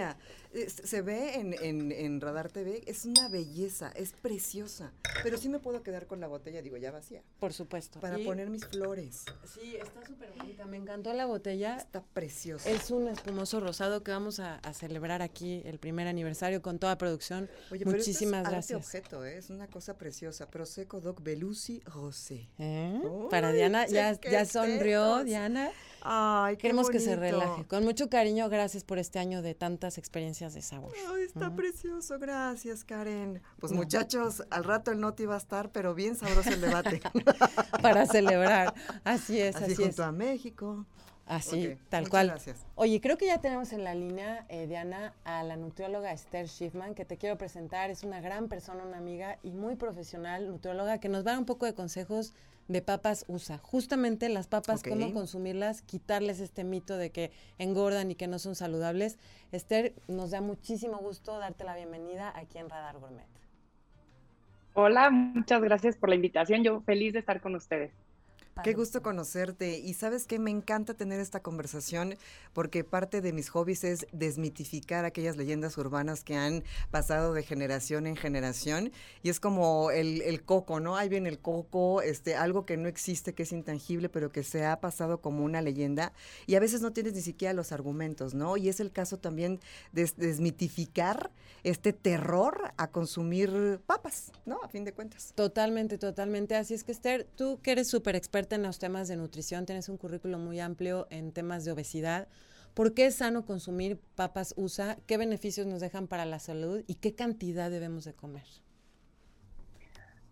se 0.67 1.01
ve 1.01 1.35
en, 1.35 1.91
en, 1.91 2.21
Radar 2.21 2.51
TV, 2.51 2.83
es 2.85 3.05
una 3.05 3.29
belleza, 3.29 3.91
es 3.95 4.13
preciosa. 4.13 4.91
Pero 5.23 5.37
sí 5.37 5.49
me 5.49 5.59
puedo 5.59 5.83
quedar 5.83 6.07
con 6.07 6.19
la 6.19 6.27
botella, 6.27 6.61
digo, 6.61 6.77
ya 6.77 6.91
vacía. 6.91 7.23
Por 7.39 7.53
supuesto. 7.53 7.99
Para 7.99 8.17
poner 8.19 8.49
mis 8.49 8.65
flores. 8.65 9.25
Sí, 9.45 9.77
está 9.77 10.05
súper 10.05 10.31
bonita. 10.37 10.65
Me 10.65 10.77
encantó 10.77 11.13
la 11.13 11.25
botella. 11.25 11.77
Está 11.77 12.03
preciosa. 12.03 12.69
Es 12.69 12.91
un 12.91 13.07
espumoso 13.07 13.59
rosado 13.59 14.03
que 14.03 14.11
vamos 14.11 14.39
a, 14.39 14.59
celebrar 14.73 15.21
aquí 15.21 15.61
el 15.65 15.79
primer 15.79 16.07
aniversario 16.07 16.61
con 16.61 16.79
toda 16.79 16.97
producción. 16.97 17.49
Oye, 17.71 17.85
Muchísimas 17.85 18.47
pero 18.47 18.59
es 18.59 18.71
objeto, 18.71 19.25
¿eh? 19.25 19.37
es 19.37 19.49
una 19.49 19.67
cosa 19.67 19.97
preciosa. 19.97 20.49
Prosecco 20.49 21.01
Doc 21.01 21.21
Belusi 21.21 21.81
Rosé. 21.81 22.49
¿Eh? 22.57 23.01
Para 23.29 23.51
Diana, 23.51 23.85
ya, 23.87 24.19
ya 24.19 24.45
sonrió 24.45 25.23
Diana. 25.23 25.71
Ay, 26.01 26.57
Queremos 26.57 26.89
que 26.89 26.99
se 26.99 27.15
relaje. 27.15 27.65
Con 27.65 27.83
mucho 27.83 28.09
cariño, 28.09 28.49
gracias 28.49 28.83
por 28.83 28.97
este 28.97 29.19
año 29.19 29.41
de 29.41 29.55
tantas 29.55 29.97
experiencias 29.97 30.53
de 30.53 30.61
sabor. 30.61 30.93
Ay, 31.13 31.23
está 31.23 31.55
precioso, 31.55 32.17
gracias, 32.19 32.83
Karen. 32.83 33.41
Pues 33.59 33.71
muchachos, 33.71 34.43
al 34.49 34.63
rato 34.63 34.91
el 34.91 34.99
noti 34.99 35.25
va 35.25 35.35
a 35.35 35.37
estar, 35.37 35.71
pero 35.71 35.93
bien 35.93 36.15
sabroso 36.15 36.49
el 36.49 36.61
debate. 36.61 37.01
Para 37.81 38.05
celebrar. 38.05 38.73
Así 39.03 39.39
es, 39.39 39.55
así, 39.55 39.73
así 39.73 39.83
junto 39.83 40.03
a 40.03 40.11
México. 40.11 40.85
Así, 41.31 41.77
tal 41.87 42.09
cual. 42.09 42.27
Gracias. 42.27 42.65
Oye, 42.75 42.99
creo 42.99 43.17
que 43.17 43.25
ya 43.25 43.39
tenemos 43.39 43.71
en 43.71 43.85
la 43.85 43.95
línea, 43.95 44.45
eh, 44.49 44.67
Diana, 44.67 45.13
a 45.23 45.43
la 45.43 45.55
nutrióloga 45.55 46.11
Esther 46.11 46.49
Schiffman, 46.49 46.93
que 46.93 47.05
te 47.05 47.15
quiero 47.15 47.37
presentar. 47.37 47.89
Es 47.89 48.03
una 48.03 48.19
gran 48.19 48.49
persona, 48.49 48.83
una 48.83 48.97
amiga 48.97 49.39
y 49.41 49.51
muy 49.51 49.77
profesional 49.77 50.49
nutrióloga 50.49 50.99
que 50.99 51.07
nos 51.07 51.25
va 51.25 51.31
a 51.31 51.33
dar 51.33 51.39
un 51.39 51.45
poco 51.45 51.65
de 51.65 51.73
consejos 51.73 52.33
de 52.67 52.81
papas 52.81 53.23
USA. 53.29 53.57
Justamente 53.59 54.27
las 54.27 54.47
papas, 54.47 54.83
cómo 54.83 55.13
consumirlas, 55.13 55.81
quitarles 55.81 56.41
este 56.41 56.65
mito 56.65 56.97
de 56.97 57.11
que 57.11 57.31
engordan 57.59 58.11
y 58.11 58.15
que 58.15 58.27
no 58.27 58.37
son 58.37 58.55
saludables. 58.55 59.17
Esther, 59.53 59.93
nos 60.09 60.31
da 60.31 60.41
muchísimo 60.41 60.97
gusto 60.97 61.39
darte 61.39 61.63
la 61.63 61.77
bienvenida 61.77 62.33
aquí 62.35 62.57
en 62.57 62.69
Radar 62.69 62.99
Gourmet. 62.99 63.25
Hola, 64.73 65.09
muchas 65.09 65.61
gracias 65.61 65.95
por 65.95 66.09
la 66.09 66.15
invitación. 66.15 66.61
Yo 66.61 66.81
feliz 66.81 67.13
de 67.13 67.19
estar 67.19 67.39
con 67.39 67.55
ustedes. 67.55 67.91
Qué 68.63 68.73
gusto 68.73 69.01
conocerte. 69.01 69.79
Y 69.79 69.93
sabes 69.93 70.25
que 70.25 70.39
me 70.39 70.51
encanta 70.51 70.93
tener 70.93 71.19
esta 71.19 71.41
conversación 71.41 72.15
porque 72.53 72.83
parte 72.83 73.21
de 73.21 73.33
mis 73.33 73.49
hobbies 73.49 73.83
es 73.83 74.07
desmitificar 74.11 75.05
aquellas 75.05 75.37
leyendas 75.37 75.77
urbanas 75.77 76.23
que 76.23 76.35
han 76.35 76.63
pasado 76.91 77.33
de 77.33 77.43
generación 77.43 78.07
en 78.07 78.15
generación. 78.15 78.91
Y 79.23 79.29
es 79.29 79.39
como 79.39 79.91
el, 79.91 80.43
coco, 80.43 80.79
¿no? 80.79 80.97
Ahí 80.97 81.09
viene 81.09 81.29
el 81.29 81.39
coco, 81.39 82.01
este, 82.01 82.35
algo 82.35 82.65
que 82.65 82.77
no 82.77 82.87
existe, 82.87 83.33
que 83.33 83.43
es 83.43 83.51
intangible, 83.51 84.09
pero 84.09 84.31
que 84.31 84.43
se 84.43 84.65
ha 84.65 84.79
pasado 84.79 85.21
como 85.21 85.43
una 85.43 85.61
leyenda. 85.61 86.13
Y 86.45 86.55
a 86.55 86.59
veces 86.59 86.81
no 86.81 86.93
tienes 86.93 87.13
ni 87.13 87.21
siquiera 87.21 87.53
los 87.53 87.71
argumentos, 87.71 88.33
¿no? 88.33 88.57
Y 88.57 88.69
es 88.69 88.79
el 88.79 88.91
caso 88.91 89.17
también 89.17 89.59
de 89.91 90.09
desmitificar 90.17 91.31
este 91.63 91.93
terror 91.93 92.73
a 92.77 92.87
consumir 92.87 93.79
papas, 93.85 94.31
¿no? 94.45 94.59
A 94.63 94.67
fin 94.67 94.83
de 94.83 94.93
cuentas. 94.93 95.33
Totalmente, 95.35 95.97
totalmente. 95.97 96.55
Así 96.55 96.73
es 96.73 96.83
que 96.83 96.91
Esther, 96.91 97.27
tú 97.35 97.59
que 97.61 97.71
eres 97.71 97.87
súper 97.87 98.15
experta 98.15 98.50
en 98.55 98.63
los 98.63 98.79
temas 98.79 99.07
de 99.07 99.15
nutrición, 99.15 99.65
tienes 99.65 99.89
un 99.89 99.97
currículo 99.97 100.37
muy 100.37 100.59
amplio 100.59 101.07
en 101.09 101.31
temas 101.31 101.65
de 101.65 101.71
obesidad. 101.71 102.27
¿Por 102.73 102.93
qué 102.93 103.07
es 103.07 103.15
sano 103.15 103.45
consumir 103.45 103.99
papas 104.15 104.53
USA? 104.57 104.97
¿Qué 105.05 105.17
beneficios 105.17 105.67
nos 105.67 105.81
dejan 105.81 106.07
para 106.07 106.25
la 106.25 106.39
salud? 106.39 106.83
¿Y 106.87 106.95
qué 106.95 107.15
cantidad 107.15 107.69
debemos 107.69 108.05
de 108.05 108.13
comer? 108.13 108.45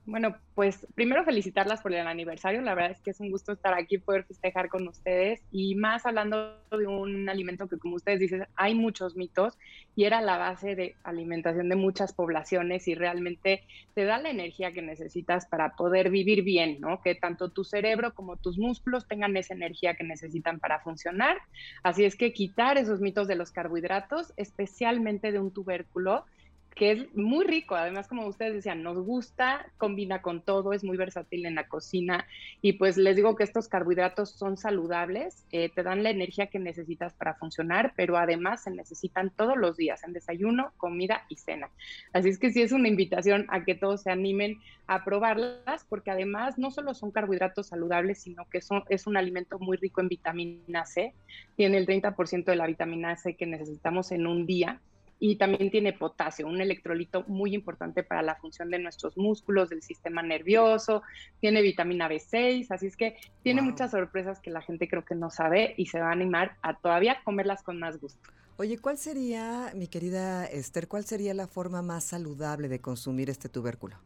Bueno, 0.05 0.35
pues 0.55 0.87
primero 0.95 1.23
felicitarlas 1.23 1.81
por 1.81 1.93
el 1.93 2.07
aniversario. 2.07 2.61
La 2.61 2.73
verdad 2.73 2.91
es 2.91 3.01
que 3.01 3.11
es 3.11 3.19
un 3.19 3.29
gusto 3.29 3.51
estar 3.51 3.75
aquí, 3.75 3.99
poder 3.99 4.23
festejar 4.23 4.67
con 4.67 4.87
ustedes 4.87 5.41
y 5.51 5.75
más 5.75 6.05
hablando 6.05 6.55
de 6.71 6.87
un 6.87 7.29
alimento 7.29 7.67
que, 7.67 7.77
como 7.77 7.95
ustedes 7.95 8.19
dicen, 8.19 8.47
hay 8.55 8.73
muchos 8.73 9.15
mitos 9.15 9.57
y 9.95 10.05
era 10.05 10.21
la 10.21 10.37
base 10.37 10.75
de 10.75 10.95
alimentación 11.03 11.69
de 11.69 11.75
muchas 11.75 12.13
poblaciones 12.13 12.87
y 12.87 12.95
realmente 12.95 13.63
te 13.93 14.05
da 14.05 14.17
la 14.17 14.29
energía 14.31 14.71
que 14.71 14.81
necesitas 14.81 15.45
para 15.45 15.75
poder 15.75 16.09
vivir 16.09 16.43
bien, 16.43 16.79
¿no? 16.79 17.01
Que 17.01 17.13
tanto 17.13 17.49
tu 17.49 17.63
cerebro 17.63 18.15
como 18.15 18.35
tus 18.35 18.57
músculos 18.57 19.07
tengan 19.07 19.37
esa 19.37 19.53
energía 19.53 19.93
que 19.93 20.03
necesitan 20.03 20.59
para 20.59 20.79
funcionar. 20.79 21.37
Así 21.83 22.03
es 22.03 22.15
que 22.15 22.33
quitar 22.33 22.77
esos 22.77 22.99
mitos 22.99 23.27
de 23.27 23.35
los 23.35 23.51
carbohidratos, 23.51 24.33
especialmente 24.37 25.31
de 25.31 25.39
un 25.39 25.51
tubérculo, 25.51 26.25
que 26.75 26.91
es 26.91 27.15
muy 27.15 27.45
rico. 27.45 27.75
Además, 27.75 28.07
como 28.07 28.25
ustedes 28.27 28.53
decían, 28.53 28.83
nos 28.83 28.97
gusta, 28.97 29.65
combina 29.77 30.21
con 30.21 30.41
todo, 30.41 30.73
es 30.73 30.83
muy 30.83 30.97
versátil 30.97 31.45
en 31.45 31.55
la 31.55 31.67
cocina. 31.67 32.25
Y 32.61 32.73
pues 32.73 32.97
les 32.97 33.15
digo 33.15 33.35
que 33.35 33.43
estos 33.43 33.67
carbohidratos 33.67 34.31
son 34.31 34.57
saludables, 34.57 35.45
eh, 35.51 35.69
te 35.69 35.83
dan 35.83 36.03
la 36.03 36.09
energía 36.09 36.47
que 36.47 36.59
necesitas 36.59 37.13
para 37.13 37.35
funcionar, 37.35 37.93
pero 37.95 38.17
además 38.17 38.63
se 38.63 38.71
necesitan 38.71 39.29
todos 39.29 39.57
los 39.57 39.77
días 39.77 40.03
en 40.03 40.13
desayuno, 40.13 40.71
comida 40.77 41.25
y 41.29 41.35
cena. 41.35 41.69
Así 42.13 42.29
es 42.29 42.39
que 42.39 42.51
sí 42.51 42.61
es 42.61 42.71
una 42.71 42.87
invitación 42.87 43.45
a 43.49 43.63
que 43.63 43.75
todos 43.75 44.03
se 44.03 44.11
animen 44.11 44.59
a 44.87 45.03
probarlas, 45.03 45.85
porque 45.89 46.11
además 46.11 46.57
no 46.57 46.71
solo 46.71 46.93
son 46.93 47.11
carbohidratos 47.11 47.67
saludables, 47.67 48.19
sino 48.21 48.45
que 48.49 48.61
son, 48.61 48.83
es 48.89 49.05
un 49.05 49.17
alimento 49.17 49.59
muy 49.59 49.77
rico 49.77 50.01
en 50.01 50.07
vitamina 50.07 50.85
C. 50.85 51.13
Tiene 51.55 51.77
el 51.77 51.85
30% 51.85 52.45
de 52.45 52.55
la 52.55 52.67
vitamina 52.67 53.15
C 53.15 53.35
que 53.35 53.45
necesitamos 53.45 54.11
en 54.11 54.25
un 54.25 54.45
día 54.45 54.79
y 55.19 55.35
también 55.35 55.69
tiene 55.69 55.93
potasio, 55.93 56.47
un 56.47 56.61
electrolito 56.61 57.23
muy 57.27 57.53
importante 57.53 58.03
para 58.03 58.21
la 58.21 58.35
función 58.35 58.69
de 58.69 58.79
nuestros 58.79 59.17
músculos, 59.17 59.69
del 59.69 59.81
sistema 59.81 60.23
nervioso, 60.23 61.03
tiene 61.41 61.61
vitamina 61.61 62.09
B6, 62.09 62.67
así 62.69 62.87
es 62.87 62.95
que 62.95 63.17
tiene 63.43 63.61
muchas 63.61 63.91
sorpresas 63.91 64.39
que 64.39 64.49
la 64.49 64.61
gente 64.61 64.87
creo 64.87 65.03
que 65.03 65.15
no 65.15 65.29
sabe 65.29 65.73
y 65.77 65.87
se 65.87 65.99
va 65.99 66.09
a 66.09 66.13
animar 66.13 66.55
a 66.61 66.77
todavía 66.77 67.17
comerlas 67.23 67.63
con 67.63 67.79
más 67.79 67.99
gusto. 67.99 68.29
Oye, 68.57 68.77
¿cuál 68.77 68.97
sería, 68.97 69.71
mi 69.75 69.87
querida 69.87 70.45
Esther, 70.45 70.87
cuál 70.87 71.05
sería 71.05 71.33
la 71.33 71.47
forma 71.47 71.81
más 71.81 72.03
saludable 72.03 72.67
de 72.67 72.79
consumir 72.79 73.29
este 73.29 73.47
tubérculo? 73.47 73.97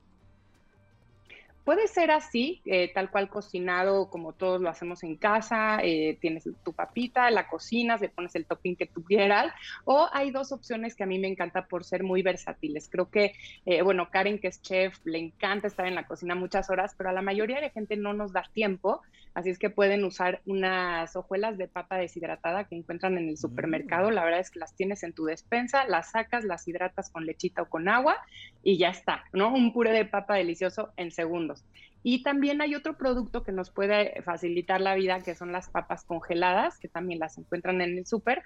Puede 1.63 1.87
ser 1.87 2.11
así, 2.11 2.61
eh, 2.65 2.91
tal 2.93 3.09
cual 3.09 3.29
cocinado 3.29 4.09
como 4.09 4.33
todos 4.33 4.61
lo 4.61 4.69
hacemos 4.69 5.01
en 5.03 5.15
casa, 5.15 5.79
eh, 5.81 6.17
tienes 6.19 6.43
tu 6.63 6.73
papita, 6.73 7.31
la 7.31 7.47
cocinas, 7.47 8.01
le 8.01 8.09
pones 8.09 8.35
el 8.35 8.45
topping 8.45 8.75
que 8.75 8.85
tú 8.85 9.01
quieras, 9.03 9.53
o 9.85 10.09
hay 10.11 10.31
dos 10.31 10.51
opciones 10.51 10.93
que 10.93 11.03
a 11.03 11.07
mí 11.07 11.19
me 11.19 11.29
encanta 11.29 11.65
por 11.67 11.85
ser 11.85 12.03
muy 12.03 12.21
versátiles. 12.21 12.89
Creo 12.89 13.09
que, 13.09 13.33
eh, 13.65 13.81
bueno, 13.81 14.09
Karen, 14.11 14.39
que 14.39 14.49
es 14.49 14.61
chef, 14.61 14.97
le 15.05 15.19
encanta 15.19 15.67
estar 15.67 15.87
en 15.87 15.95
la 15.95 16.05
cocina 16.05 16.35
muchas 16.35 16.69
horas, 16.69 16.95
pero 16.97 17.09
a 17.09 17.13
la 17.13 17.21
mayoría 17.21 17.61
de 17.61 17.69
gente 17.69 17.95
no 17.95 18.13
nos 18.13 18.33
da 18.33 18.43
tiempo, 18.53 19.01
así 19.33 19.49
es 19.49 19.59
que 19.59 19.69
pueden 19.69 20.03
usar 20.03 20.41
unas 20.45 21.15
hojuelas 21.15 21.57
de 21.57 21.67
papa 21.67 21.97
deshidratada 21.97 22.65
que 22.65 22.75
encuentran 22.75 23.17
en 23.17 23.29
el 23.29 23.37
supermercado. 23.37 24.09
Mm. 24.09 24.13
La 24.13 24.23
verdad 24.23 24.39
es 24.39 24.51
que 24.51 24.59
las 24.59 24.75
tienes 24.75 25.03
en 25.03 25.13
tu 25.13 25.25
despensa, 25.25 25.85
las 25.85 26.11
sacas, 26.11 26.43
las 26.43 26.67
hidratas 26.67 27.09
con 27.09 27.25
lechita 27.25 27.63
o 27.63 27.69
con 27.69 27.89
agua 27.89 28.17
y 28.61 28.77
ya 28.77 28.89
está, 28.89 29.23
¿no? 29.33 29.53
Un 29.53 29.73
puré 29.73 29.91
de 29.91 30.05
papa 30.05 30.35
delicioso 30.35 30.93
en 30.97 31.11
segundos. 31.11 31.65
Y 32.03 32.21
también 32.21 32.61
hay 32.61 32.75
otro 32.75 32.97
producto 32.97 33.43
que 33.43 33.53
nos 33.53 33.71
puede 33.71 34.21
facilitar 34.23 34.81
la 34.81 34.93
vida, 34.93 35.21
que 35.21 35.35
son 35.35 35.53
las 35.53 35.69
papas 35.69 36.03
congeladas, 36.03 36.77
que 36.77 36.89
también 36.89 37.19
las 37.19 37.37
encuentran 37.37 37.79
en 37.81 37.97
el 37.97 38.05
súper. 38.05 38.43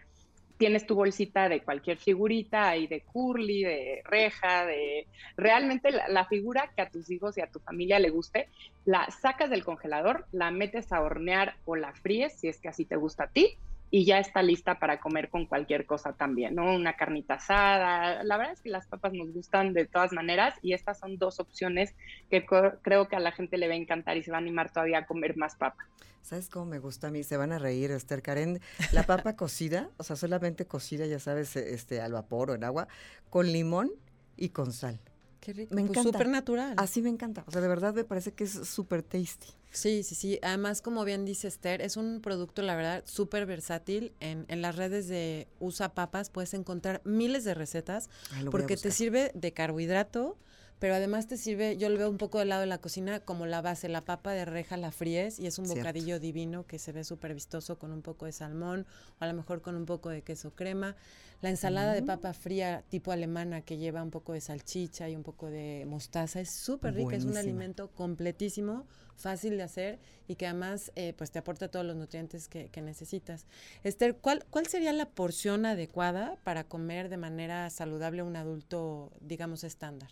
Tienes 0.58 0.88
tu 0.88 0.96
bolsita 0.96 1.50
de 1.50 1.62
cualquier 1.62 1.98
figurita, 1.98 2.76
y 2.78 2.88
de 2.88 3.02
curly, 3.02 3.64
de 3.64 4.02
reja, 4.06 4.66
de 4.66 5.08
realmente 5.36 5.92
la, 5.92 6.08
la, 6.08 6.26
figura 6.26 6.72
que 6.76 6.82
a 6.82 6.90
tus 6.90 7.10
hijos 7.12 7.38
y 7.38 7.42
a 7.42 7.52
tu 7.52 7.60
familia 7.60 8.00
le 8.00 8.10
guste, 8.10 8.50
la 8.86 9.10
sacas 9.12 9.50
del 9.50 9.64
congelador, 9.64 10.26
la 10.32 10.52
metes 10.52 10.92
a 10.92 11.02
hornear 11.02 11.56
o 11.66 11.76
la 11.76 11.94
fríes, 11.94 12.40
si 12.40 12.48
es 12.48 12.60
que 12.60 12.70
así 12.70 12.86
te 12.86 12.96
gusta 12.96 13.26
a 13.26 13.28
ti, 13.28 13.58
y 13.90 14.06
ya 14.06 14.20
está 14.20 14.44
lista 14.44 14.80
para 14.80 15.00
comer 15.00 15.30
con 15.30 15.46
cualquier 15.46 15.86
cosa 15.86 16.14
también, 16.14 16.56
¿no? 16.56 16.76
Una 16.76 16.96
carnita 16.96 17.36
asada. 17.36 18.24
La 18.24 18.38
verdad 18.38 18.54
es 18.54 18.62
que 18.62 18.70
las 18.70 18.88
papas 18.88 19.14
nos 19.14 19.32
gustan 19.32 19.74
de 19.74 19.86
todas 19.86 20.12
maneras 20.12 20.56
y 20.62 20.74
estas 20.74 21.00
son 21.00 21.18
dos 21.18 21.40
opciones 21.40 21.96
que 22.30 22.46
creo 22.46 23.08
que 23.08 23.16
a 23.16 23.20
la 23.20 23.32
gente 23.32 23.58
le 23.58 23.68
va 23.68 23.74
a 23.74 23.78
encantar 23.78 24.18
y 24.18 24.24
se 24.24 24.32
va 24.32 24.38
a 24.38 24.42
animar 24.42 24.72
todavía 24.72 25.00
a 25.00 25.06
comer 25.06 25.38
más 25.38 25.56
papa. 25.56 25.88
¿Sabes 26.22 26.50
cómo 26.50 26.66
me 26.66 26.80
gusta 26.80 27.08
a 27.08 27.12
mí? 27.12 27.24
Se 27.24 27.38
van 27.38 27.54
a 27.54 27.60
reír, 27.60 27.92
Esther 27.92 28.22
Karen. 28.22 28.60
La 28.92 29.04
papa 29.04 29.36
cocida, 29.38 29.90
o 29.96 30.04
sea, 30.04 30.18
solamente 30.18 30.66
cocida, 30.66 31.06
ya 31.06 31.20
sabes, 31.20 31.56
este, 31.56 32.02
al 32.02 32.12
vapor 32.12 32.52
o 32.52 32.56
en 32.56 32.66
agua, 32.66 32.90
con 33.30 33.50
limón 33.50 33.92
y 34.36 34.50
con 34.50 34.74
sal. 34.74 35.00
Qué 35.48 35.54
rico. 35.54 35.74
Me 35.74 35.80
pues 35.80 35.92
encanta. 35.92 36.12
Súper 36.12 36.28
natural. 36.28 36.74
Así 36.76 37.02
me 37.02 37.08
encanta. 37.08 37.46
O 37.48 37.52
sea, 37.52 37.62
de 37.62 37.70
verdad 37.70 37.94
me 37.94 38.04
parece 38.04 38.34
que 38.34 38.44
es 38.44 38.52
súper 38.52 39.02
tasty. 39.02 39.48
Sí, 39.72 40.04
sí, 40.04 40.14
sí. 40.14 40.40
Además, 40.42 40.82
como 40.82 41.06
bien 41.06 41.24
dice 41.24 41.48
Esther, 41.48 41.82
es 41.82 41.96
un 41.96 42.20
producto, 42.20 42.62
la 42.64 42.76
verdad, 42.76 43.04
súper 43.06 43.46
versátil. 43.46 44.12
En, 44.20 44.44
en, 44.50 44.62
las 44.62 44.76
redes 44.76 45.08
de 45.08 45.48
Usa 45.62 45.94
Papas 45.94 46.30
puedes 46.30 46.54
encontrar 46.54 47.02
miles 47.06 47.46
de 47.46 47.54
recetas 47.54 48.10
porque 48.52 48.76
te 48.76 48.92
sirve 48.92 49.32
de 49.36 49.54
carbohidrato, 49.54 50.36
pero 50.80 50.94
además 50.94 51.28
te 51.28 51.38
sirve, 51.38 51.78
yo 51.78 51.90
lo 51.90 51.98
veo 51.98 52.10
un 52.10 52.18
poco 52.18 52.40
del 52.40 52.50
lado 52.50 52.62
de 52.62 52.68
la 52.68 52.78
cocina 52.78 53.20
como 53.20 53.46
la 53.48 53.62
base, 53.62 53.90
la 53.90 54.06
papa 54.06 54.34
de 54.34 54.46
reja 54.46 54.78
la 54.78 54.92
fríes 54.92 55.40
y 55.40 55.48
es 55.48 55.58
un 55.58 55.68
bocadillo 55.68 56.20
divino 56.20 56.68
que 56.68 56.78
se 56.78 56.92
ve 56.92 57.04
súper 57.04 57.34
vistoso 57.34 57.80
con 57.80 57.92
un 57.92 58.04
poco 58.04 58.26
de 58.26 58.32
salmón 58.32 58.86
o 59.20 59.24
a 59.24 59.28
lo 59.28 59.34
mejor 59.34 59.62
con 59.62 59.76
un 59.76 59.86
poco 59.86 60.10
de 60.10 60.22
queso 60.22 60.52
crema. 60.52 60.96
La 61.42 61.50
ensalada 61.50 61.94
de 61.94 62.02
papa 62.02 62.34
fría 62.34 62.84
tipo 62.90 63.12
alemana 63.12 63.62
que 63.62 63.78
lleva 63.78 64.04
un 64.04 64.12
poco 64.12 64.34
de 64.34 64.42
salchicha 64.42 65.10
y 65.10 65.16
un 65.16 65.24
poco 65.24 65.48
de 65.50 65.86
mostaza 65.88 66.42
es 66.42 66.52
súper 66.52 66.96
rica, 66.96 67.16
es 67.16 67.26
un 67.26 67.38
alimento 67.38 67.90
completísimo, 67.92 68.86
fácil 69.16 69.58
de 69.58 69.64
hacer 69.64 70.00
y 70.28 70.36
que 70.36 70.46
además 70.46 70.92
eh, 70.96 71.14
pues 71.18 71.32
te 71.32 71.40
aporta 71.40 71.70
todos 71.70 71.86
los 71.86 71.96
nutrientes 71.96 72.48
que, 72.48 72.70
que 72.70 72.82
necesitas. 72.82 73.46
Esther, 73.84 74.16
¿cuál, 74.18 74.46
¿cuál 74.50 74.68
sería 74.68 74.94
la 74.94 75.10
porción 75.10 75.66
adecuada 75.66 76.38
para 76.44 76.64
comer 76.64 77.10
de 77.10 77.18
manera 77.18 77.70
saludable 77.70 78.24
un 78.24 78.36
adulto, 78.36 79.12
digamos, 79.22 79.64
estándar? 79.64 80.10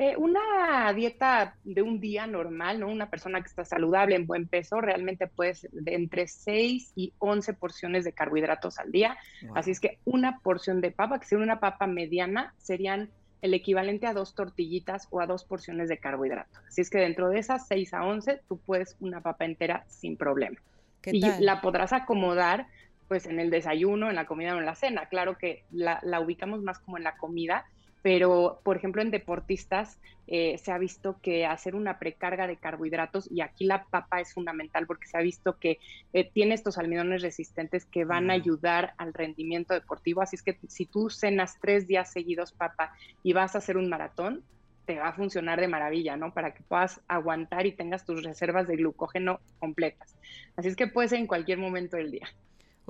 Eh, 0.00 0.14
una 0.16 0.92
dieta 0.92 1.56
de 1.64 1.82
un 1.82 1.98
día 1.98 2.28
normal, 2.28 2.78
¿no? 2.78 2.86
Una 2.86 3.10
persona 3.10 3.40
que 3.40 3.48
está 3.48 3.64
saludable, 3.64 4.14
en 4.14 4.28
buen 4.28 4.46
peso, 4.46 4.80
realmente 4.80 5.26
puede 5.26 5.56
ser 5.56 5.72
de 5.72 5.96
entre 5.96 6.28
6 6.28 6.92
y 6.94 7.12
11 7.18 7.54
porciones 7.54 8.04
de 8.04 8.12
carbohidratos 8.12 8.78
al 8.78 8.92
día. 8.92 9.18
Así 9.56 9.72
es 9.72 9.80
que 9.80 9.98
una 10.04 10.38
porción 10.38 10.80
de 10.80 10.92
papa, 10.92 11.18
que 11.18 11.26
sea 11.26 11.38
una 11.38 11.58
papa 11.58 11.88
mediana, 11.88 12.54
serían 12.58 13.10
el 13.42 13.54
equivalente 13.54 14.06
a 14.06 14.12
dos 14.12 14.36
tortillitas 14.36 15.08
o 15.10 15.20
a 15.20 15.26
dos 15.26 15.42
porciones 15.42 15.88
de 15.88 15.98
carbohidratos. 15.98 16.62
Así 16.68 16.80
es 16.80 16.90
que 16.90 16.98
dentro 16.98 17.28
de 17.28 17.40
esas 17.40 17.66
6 17.66 17.92
a 17.94 18.04
11, 18.04 18.42
tú 18.48 18.56
puedes 18.58 18.96
una 19.00 19.20
papa 19.20 19.46
entera 19.46 19.84
sin 19.88 20.16
problema. 20.16 20.60
y 21.06 21.24
la 21.40 21.60
podrás 21.60 21.92
acomodar 21.92 22.68
pues 23.08 23.26
en 23.26 23.40
el 23.40 23.50
desayuno, 23.50 24.10
en 24.10 24.14
la 24.14 24.26
comida 24.26 24.54
o 24.54 24.58
en 24.58 24.66
la 24.66 24.76
cena. 24.76 25.06
Claro 25.06 25.36
que 25.36 25.64
la, 25.72 25.98
la 26.04 26.20
ubicamos 26.20 26.62
más 26.62 26.78
como 26.78 26.98
en 26.98 27.02
la 27.02 27.16
comida, 27.16 27.64
pero 28.02 28.60
por 28.62 28.76
ejemplo 28.76 29.02
en 29.02 29.10
deportistas 29.10 29.98
eh, 30.26 30.58
se 30.58 30.72
ha 30.72 30.78
visto 30.78 31.16
que 31.22 31.46
hacer 31.46 31.74
una 31.74 31.98
precarga 31.98 32.46
de 32.46 32.56
carbohidratos, 32.56 33.30
y 33.30 33.40
aquí 33.40 33.64
la 33.64 33.84
papa 33.84 34.20
es 34.20 34.34
fundamental 34.34 34.86
porque 34.86 35.08
se 35.08 35.16
ha 35.16 35.22
visto 35.22 35.58
que 35.58 35.78
eh, 36.12 36.30
tiene 36.30 36.54
estos 36.54 36.78
almidones 36.78 37.22
resistentes 37.22 37.86
que 37.86 38.04
van 38.04 38.30
a 38.30 38.34
ayudar 38.34 38.94
al 38.98 39.14
rendimiento 39.14 39.74
deportivo, 39.74 40.20
así 40.20 40.36
es 40.36 40.42
que 40.42 40.58
si 40.68 40.86
tú 40.86 41.10
cenas 41.10 41.58
tres 41.60 41.86
días 41.86 42.12
seguidos 42.12 42.52
papa 42.52 42.92
y 43.22 43.32
vas 43.32 43.54
a 43.54 43.58
hacer 43.58 43.76
un 43.76 43.88
maratón, 43.88 44.44
te 44.88 44.98
va 44.98 45.08
a 45.08 45.12
funcionar 45.12 45.60
de 45.60 45.68
maravilla, 45.68 46.16
¿no? 46.16 46.32
Para 46.32 46.54
que 46.54 46.62
puedas 46.62 47.02
aguantar 47.08 47.66
y 47.66 47.72
tengas 47.72 48.06
tus 48.06 48.24
reservas 48.24 48.66
de 48.66 48.76
glucógeno 48.76 49.38
completas. 49.58 50.16
Así 50.56 50.68
es 50.68 50.76
que 50.76 50.86
puede 50.86 51.08
ser 51.08 51.18
en 51.18 51.26
cualquier 51.26 51.58
momento 51.58 51.98
del 51.98 52.10
día. 52.10 52.26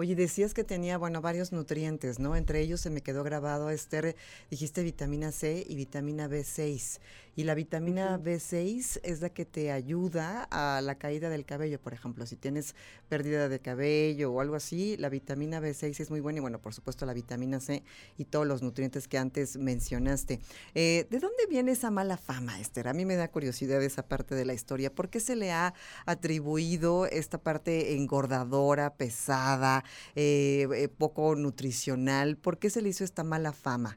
Oye, 0.01 0.15
decías 0.15 0.55
que 0.55 0.63
tenía, 0.63 0.97
bueno, 0.97 1.21
varios 1.21 1.51
nutrientes, 1.51 2.21
¿no? 2.21 2.37
Entre 2.37 2.61
ellos 2.61 2.81
se 2.81 2.89
me 2.89 3.01
quedó 3.01 3.25
grabado, 3.25 3.69
Esther, 3.69 4.15
dijiste 4.49 4.85
vitamina 4.85 5.33
C 5.33 5.67
y 5.69 5.75
vitamina 5.75 6.29
B6. 6.29 7.01
Y 7.39 7.45
la 7.45 7.55
vitamina 7.55 8.19
B6 8.19 8.99
es 9.05 9.21
la 9.21 9.29
que 9.29 9.45
te 9.45 9.71
ayuda 9.71 10.49
a 10.51 10.81
la 10.81 10.97
caída 10.97 11.31
del 11.31 11.45
cabello, 11.45 11.81
por 11.81 11.95
ejemplo. 11.95 12.27
Si 12.27 12.35
tienes 12.35 12.75
pérdida 13.09 13.49
de 13.49 13.61
cabello 13.61 14.33
o 14.33 14.41
algo 14.41 14.57
así, 14.57 14.97
la 14.97 15.09
vitamina 15.09 15.61
B6 15.61 16.01
es 16.01 16.11
muy 16.11 16.19
buena. 16.19 16.39
Y 16.39 16.41
bueno, 16.41 16.61
por 16.61 16.75
supuesto, 16.75 17.07
la 17.07 17.13
vitamina 17.15 17.61
C 17.61 17.85
y 18.17 18.25
todos 18.25 18.45
los 18.45 18.61
nutrientes 18.61 19.07
que 19.07 19.19
antes 19.19 19.57
mencionaste. 19.57 20.41
Eh, 20.75 21.07
¿De 21.11 21.21
dónde 21.21 21.47
viene 21.49 21.71
esa 21.71 21.93
mala 21.93 22.17
fama, 22.17 22.59
Esther? 22.59 22.89
A 22.89 22.93
mí 22.93 23.05
me 23.05 23.15
da 23.15 23.31
curiosidad 23.31 23.81
esa 23.85 24.09
parte 24.09 24.35
de 24.35 24.45
la 24.45 24.55
historia. 24.55 24.93
¿Por 24.93 25.09
qué 25.09 25.21
se 25.21 25.37
le 25.37 25.53
ha 25.53 25.75
atribuido 26.07 27.07
esta 27.07 27.39
parte 27.39 27.95
engordadora, 27.95 28.97
pesada, 28.97 29.85
eh, 30.17 30.67
eh, 30.75 30.89
poco 30.89 31.37
nutricional? 31.37 32.37
¿Por 32.37 32.59
qué 32.59 32.69
se 32.69 32.83
le 32.83 32.89
hizo 32.89 33.05
esta 33.05 33.23
mala 33.23 33.53
fama? 33.53 33.97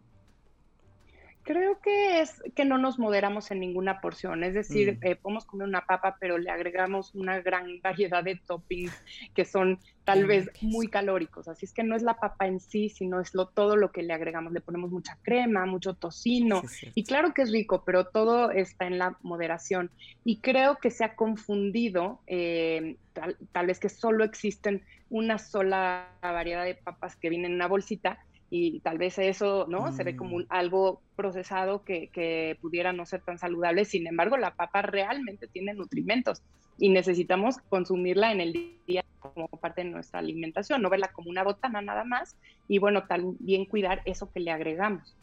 Creo 1.43 1.79
que 1.81 2.21
es 2.21 2.41
que 2.55 2.65
no 2.65 2.77
nos 2.77 2.99
moderamos 2.99 3.49
en 3.51 3.59
ninguna 3.59 3.99
porción, 3.99 4.43
es 4.43 4.53
decir, 4.53 4.93
mm. 4.93 5.05
eh, 5.05 5.15
podemos 5.15 5.45
comer 5.45 5.67
una 5.67 5.85
papa, 5.85 6.17
pero 6.19 6.37
le 6.37 6.51
agregamos 6.51 7.15
una 7.15 7.39
gran 7.39 7.79
variedad 7.83 8.23
de 8.23 8.35
toppings 8.35 8.93
que 9.33 9.45
son 9.45 9.79
tal 10.03 10.25
vez 10.25 10.49
muy 10.61 10.87
calóricos, 10.87 11.47
así 11.47 11.65
es 11.65 11.73
que 11.73 11.83
no 11.83 11.95
es 11.95 12.01
la 12.01 12.15
papa 12.15 12.47
en 12.47 12.59
sí, 12.59 12.89
sino 12.89 13.19
es 13.21 13.33
lo, 13.33 13.47
todo 13.47 13.75
lo 13.75 13.91
que 13.91 14.01
le 14.01 14.13
agregamos, 14.13 14.51
le 14.51 14.61
ponemos 14.61 14.91
mucha 14.91 15.17
crema, 15.21 15.65
mucho 15.65 15.93
tocino, 15.93 16.63
y 16.95 17.03
claro 17.03 17.33
que 17.33 17.43
es 17.43 17.51
rico, 17.51 17.83
pero 17.85 18.05
todo 18.05 18.49
está 18.51 18.87
en 18.87 18.97
la 18.97 19.17
moderación, 19.21 19.91
y 20.25 20.37
creo 20.37 20.77
que 20.77 20.89
se 20.89 21.03
ha 21.03 21.15
confundido, 21.15 22.19
eh, 22.25 22.97
tal, 23.13 23.37
tal 23.51 23.67
vez 23.67 23.79
que 23.79 23.89
solo 23.89 24.23
existen 24.23 24.83
una 25.09 25.37
sola 25.37 26.07
variedad 26.21 26.65
de 26.65 26.75
papas 26.75 27.15
que 27.15 27.29
vienen 27.29 27.51
en 27.51 27.55
una 27.55 27.67
bolsita, 27.67 28.17
y 28.53 28.81
tal 28.81 28.97
vez 28.97 29.17
eso, 29.17 29.65
¿no? 29.69 29.93
Se 29.93 30.03
ve 30.03 30.17
como 30.17 30.39
mm. 30.39 30.45
algo 30.49 31.01
procesado 31.15 31.85
que, 31.85 32.09
que, 32.09 32.57
pudiera 32.61 32.91
no 32.91 33.05
ser 33.05 33.21
tan 33.21 33.39
saludable. 33.39 33.85
Sin 33.85 34.05
embargo, 34.05 34.35
la 34.35 34.55
papa 34.55 34.81
realmente 34.81 35.47
tiene 35.47 35.73
nutrimentos 35.73 36.43
y 36.77 36.89
necesitamos 36.89 37.57
consumirla 37.69 38.33
en 38.33 38.41
el 38.41 38.77
día 38.85 39.05
como 39.21 39.47
parte 39.47 39.83
de 39.83 39.89
nuestra 39.89 40.19
alimentación, 40.19 40.81
no 40.81 40.89
verla 40.89 41.13
como 41.13 41.29
una 41.29 41.43
botana 41.43 41.81
nada 41.81 42.03
más 42.03 42.35
y 42.67 42.79
bueno, 42.79 43.07
también 43.07 43.65
cuidar 43.65 44.01
eso 44.03 44.29
que 44.31 44.41
le 44.41 44.51
agregamos. 44.51 45.15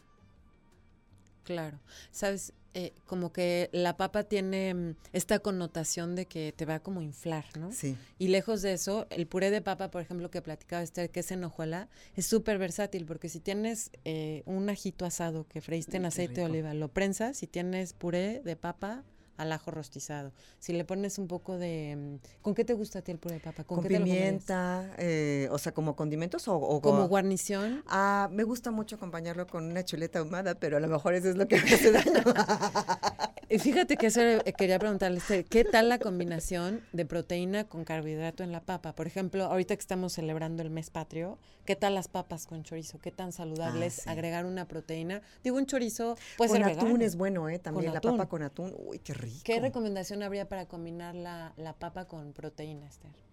Claro, 1.43 1.79
sabes, 2.11 2.53
eh, 2.73 2.93
como 3.05 3.31
que 3.31 3.69
la 3.73 3.97
papa 3.97 4.23
tiene 4.23 4.73
mm, 4.73 4.95
esta 5.13 5.39
connotación 5.39 6.15
de 6.15 6.25
que 6.27 6.53
te 6.55 6.65
va 6.65 6.79
como 6.79 7.01
inflar, 7.01 7.45
¿no? 7.57 7.71
Sí. 7.71 7.97
Y 8.17 8.27
lejos 8.27 8.61
de 8.61 8.73
eso, 8.73 9.07
el 9.09 9.27
puré 9.27 9.49
de 9.49 9.61
papa, 9.61 9.89
por 9.89 10.01
ejemplo, 10.01 10.29
que 10.29 10.41
platicaba 10.41 10.83
Esther, 10.83 11.09
que 11.09 11.21
es 11.21 11.31
en 11.31 11.43
hojuela, 11.43 11.89
es 12.15 12.25
súper 12.25 12.57
versátil 12.57 13.05
porque 13.05 13.29
si 13.29 13.39
tienes 13.39 13.91
eh, 14.05 14.43
un 14.45 14.69
ajito 14.69 15.05
asado 15.05 15.47
que 15.47 15.61
freíste 15.61 15.97
en 15.97 16.05
aceite 16.05 16.41
de 16.41 16.45
oliva, 16.45 16.73
lo 16.73 16.89
prensas, 16.89 17.37
si 17.37 17.47
tienes 17.47 17.93
puré 17.93 18.41
de 18.43 18.55
papa, 18.55 19.03
al 19.39 19.51
ajo 19.53 19.71
rostizado. 19.71 20.33
Si 20.59 20.73
le 20.73 20.83
pones 20.83 21.17
un 21.17 21.27
poco 21.27 21.57
de... 21.57 21.95
Mm, 21.97 22.41
¿Con 22.41 22.53
qué 22.53 22.65
te 22.65 22.73
gusta 22.73 22.99
a 22.99 23.01
ti 23.01 23.11
el 23.11 23.19
puré 23.19 23.35
de 23.35 23.39
papa? 23.39 23.63
¿Con, 23.63 23.83
pimienta, 23.83 24.93
eh, 24.97 25.47
o 25.51 25.57
sea, 25.57 25.71
como 25.71 25.95
condimentos 25.95 26.47
o... 26.47 26.81
como 26.81 27.07
guarnición. 27.07 27.83
Ah, 27.87 28.29
me 28.31 28.43
gusta 28.43 28.69
mucho 28.69 28.97
acompañarlo 28.97 29.47
con 29.47 29.63
una 29.63 29.83
chuleta 29.85 30.19
ahumada, 30.19 30.55
pero 30.55 30.77
a 30.77 30.79
lo 30.81 30.87
mejor 30.89 31.13
eso 31.13 31.29
es 31.29 31.37
lo 31.37 31.47
que 31.47 31.55
me 31.61 31.73
hace 31.73 31.91
daño. 31.91 32.23
Fíjate 33.57 33.97
que 33.97 34.07
eso 34.07 34.21
eh, 34.21 34.53
quería 34.55 34.77
preguntarle, 34.77 35.21
¿qué 35.49 35.63
tal 35.63 35.89
la 35.89 35.97
combinación 35.97 36.81
de 36.93 37.05
proteína 37.05 37.63
con 37.63 37.83
carbohidrato 37.83 38.43
en 38.43 38.51
la 38.51 38.61
papa? 38.61 38.93
Por 38.93 39.07
ejemplo, 39.07 39.45
ahorita 39.45 39.75
que 39.75 39.81
estamos 39.81 40.13
celebrando 40.13 40.61
el 40.61 40.69
mes 40.69 40.91
patrio, 40.91 41.39
¿qué 41.65 41.75
tal 41.75 41.95
las 41.95 42.07
papas 42.07 42.45
con 42.45 42.63
chorizo? 42.63 42.99
¿Qué 42.99 43.11
tan 43.11 43.31
saludable 43.31 43.85
ah, 43.85 43.87
es 43.87 44.07
agregar 44.07 44.45
una 44.45 44.67
proteína? 44.67 45.21
Digo, 45.43 45.57
un 45.57 45.65
chorizo 45.65 46.15
puede 46.37 46.51
con 46.51 46.63
ser 46.63 46.77
atún 46.77 47.01
es 47.01 47.15
bueno, 47.15 47.49
¿eh? 47.49 47.57
También 47.57 47.93
la 47.93 48.01
papa 48.01 48.27
con 48.27 48.43
atún. 48.43 48.75
Uy, 48.77 48.99
qué 48.99 49.13
rico. 49.13 49.39
¿Qué 49.43 49.59
recomendación 49.59 50.21
habría 50.21 50.47
para 50.47 50.67
combinar 50.67 51.15
la, 51.15 51.53
la 51.57 51.73
papa 51.73 52.05
con 52.05 52.33
proteína, 52.33 52.87
Esther? 52.87 53.28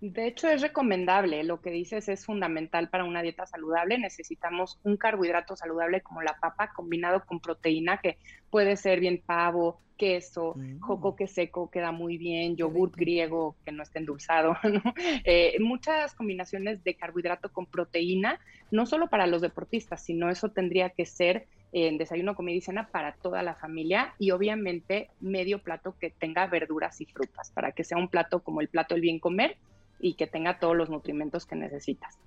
De 0.00 0.28
hecho, 0.28 0.48
es 0.48 0.62
recomendable. 0.62 1.42
Lo 1.42 1.60
que 1.60 1.70
dices 1.70 2.08
es 2.08 2.24
fundamental 2.24 2.88
para 2.88 3.04
una 3.04 3.22
dieta 3.22 3.46
saludable. 3.46 3.98
Necesitamos 3.98 4.78
un 4.84 4.96
carbohidrato 4.96 5.56
saludable 5.56 6.02
como 6.02 6.22
la 6.22 6.36
papa 6.40 6.72
combinado 6.72 7.24
con 7.26 7.40
proteína, 7.40 7.98
que 7.98 8.18
puede 8.50 8.76
ser 8.76 9.00
bien 9.00 9.20
pavo, 9.24 9.80
queso, 9.98 10.54
mm. 10.56 10.78
jocoque 10.78 11.26
seco, 11.26 11.70
queda 11.70 11.92
muy 11.92 12.16
bien, 12.16 12.56
yogur 12.56 12.92
griego 12.92 13.56
que 13.64 13.72
no 13.72 13.82
esté 13.82 13.98
endulzado. 13.98 14.56
Eh, 15.24 15.56
muchas 15.60 16.14
combinaciones 16.14 16.82
de 16.84 16.94
carbohidrato 16.94 17.50
con 17.50 17.66
proteína, 17.66 18.38
no 18.70 18.86
solo 18.86 19.08
para 19.08 19.26
los 19.26 19.42
deportistas, 19.42 20.02
sino 20.04 20.30
eso 20.30 20.50
tendría 20.50 20.90
que 20.90 21.04
ser 21.06 21.46
en 21.72 21.98
desayuno, 21.98 22.34
comida 22.34 22.56
y 22.56 22.60
cena 22.60 22.88
para 22.88 23.14
toda 23.14 23.42
la 23.42 23.54
familia 23.54 24.14
y 24.18 24.30
obviamente 24.30 25.10
medio 25.20 25.58
plato 25.58 25.96
que 25.98 26.10
tenga 26.10 26.46
verduras 26.46 27.00
y 27.00 27.06
frutas 27.06 27.50
para 27.50 27.72
que 27.72 27.84
sea 27.84 27.98
un 27.98 28.08
plato 28.08 28.40
como 28.40 28.60
el 28.60 28.68
plato 28.68 28.94
del 28.94 29.02
bien 29.02 29.18
comer 29.18 29.56
y 29.98 30.14
que 30.14 30.26
tenga 30.26 30.58
todos 30.58 30.76
los 30.76 30.90
nutrimentos 30.90 31.46
que 31.46 31.56
necesitas. 31.56 32.18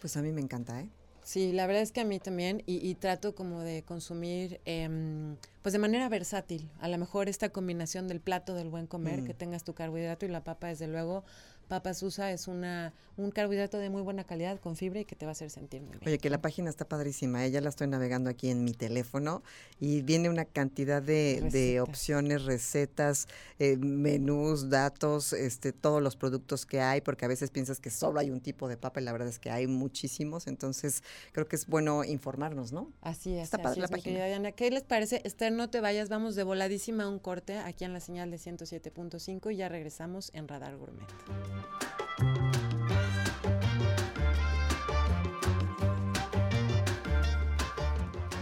Pues 0.00 0.16
a 0.16 0.22
mí 0.22 0.32
me 0.32 0.40
encanta, 0.40 0.80
¿eh? 0.80 0.88
Sí, 1.24 1.52
la 1.52 1.66
verdad 1.66 1.82
es 1.82 1.90
que 1.90 2.02
a 2.02 2.04
mí 2.04 2.20
también 2.20 2.62
y, 2.66 2.94
trato 2.96 3.34
como 3.34 3.60
de 3.60 3.82
consumir 3.82 4.60
em, 4.66 5.36
pues 5.62 5.72
de 5.72 5.78
manera 5.78 6.06
versátil. 6.10 6.68
A 6.80 6.88
lo 6.88 6.98
mejor 6.98 7.30
esta 7.30 7.48
combinación 7.48 8.08
del 8.08 8.20
plato 8.20 8.54
del 8.54 8.68
buen 8.68 8.86
comer, 8.86 9.22
mm. 9.22 9.24
que 9.24 9.32
tengas 9.32 9.64
tu 9.64 9.72
carbohidrato 9.72 10.26
y 10.26 10.28
la 10.28 10.44
papa 10.44 10.66
desde 10.66 10.86
luego 10.86 11.24
Papas 11.68 12.02
USA 12.02 12.30
es 12.30 12.48
una, 12.48 12.92
un 13.16 13.30
carbohidrato 13.30 13.78
de 13.78 13.90
muy 13.90 14.02
buena 14.02 14.24
calidad 14.24 14.58
con 14.60 14.76
fibra 14.76 15.00
y 15.00 15.04
que 15.04 15.14
te 15.14 15.24
va 15.24 15.30
a 15.30 15.32
hacer 15.32 15.50
sentir 15.50 15.82
muy 15.82 15.92
bien. 15.92 16.02
Oye, 16.06 16.18
que 16.18 16.30
la 16.30 16.40
página 16.40 16.70
está 16.70 16.84
padrísima. 16.84 17.44
Ella 17.44 17.58
¿eh? 17.58 17.62
la 17.62 17.68
estoy 17.68 17.86
navegando 17.86 18.30
aquí 18.30 18.50
en 18.50 18.64
mi 18.64 18.72
teléfono 18.72 19.42
y 19.78 20.02
viene 20.02 20.28
una 20.28 20.44
cantidad 20.44 21.02
de, 21.02 21.80
opciones, 21.80 22.44
recetas, 22.44 23.28
eh, 23.58 23.76
menús, 23.76 24.68
datos, 24.68 25.32
este, 25.32 25.72
todos 25.72 26.02
los 26.02 26.16
productos 26.16 26.66
que 26.66 26.80
hay, 26.80 27.00
porque 27.00 27.24
a 27.24 27.28
veces 27.28 27.50
piensas 27.50 27.80
que 27.80 27.90
solo 27.90 28.20
hay 28.20 28.30
un 28.30 28.40
tipo 28.40 28.68
de 28.68 28.76
papa 28.76 29.00
y 29.00 29.04
la 29.04 29.12
verdad 29.12 29.28
es 29.28 29.38
que 29.38 29.50
hay 29.50 29.66
muchísimos. 29.66 30.46
Entonces, 30.46 31.02
creo 31.32 31.46
que 31.46 31.56
es 31.56 31.66
bueno 31.66 32.04
informarnos, 32.04 32.72
¿no? 32.72 32.92
Así 33.00 33.34
es. 33.34 33.44
Está 33.44 33.58
padre 33.58 33.80
la 33.80 33.88
página. 33.88 34.52
¿Qué 34.52 34.70
les 34.70 34.82
parece? 34.82 35.22
Esther, 35.24 35.52
no 35.52 35.70
te 35.70 35.80
vayas, 35.80 36.08
vamos 36.08 36.34
de 36.34 36.42
voladísima 36.42 37.04
a 37.04 37.08
un 37.08 37.18
corte 37.18 37.58
aquí 37.58 37.84
en 37.84 37.92
la 37.92 38.00
señal 38.00 38.30
de 38.30 38.36
107.5 38.38 39.52
y 39.52 39.56
ya 39.56 39.68
regresamos 39.68 40.30
en 40.34 40.48
Radar 40.48 40.76
Gourmet. 40.76 41.04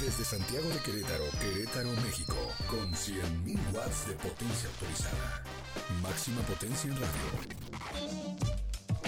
Desde 0.00 0.24
Santiago 0.24 0.68
de 0.68 0.78
Querétaro, 0.80 1.24
Querétaro, 1.40 1.88
México, 2.02 2.36
con 2.68 2.92
100.000 2.92 3.58
watts 3.72 4.08
de 4.08 4.14
potencia 4.14 4.68
autorizada. 4.68 5.42
Máxima 6.02 6.42
potencia 6.42 6.90
en 6.90 6.96
radio. 6.96 7.56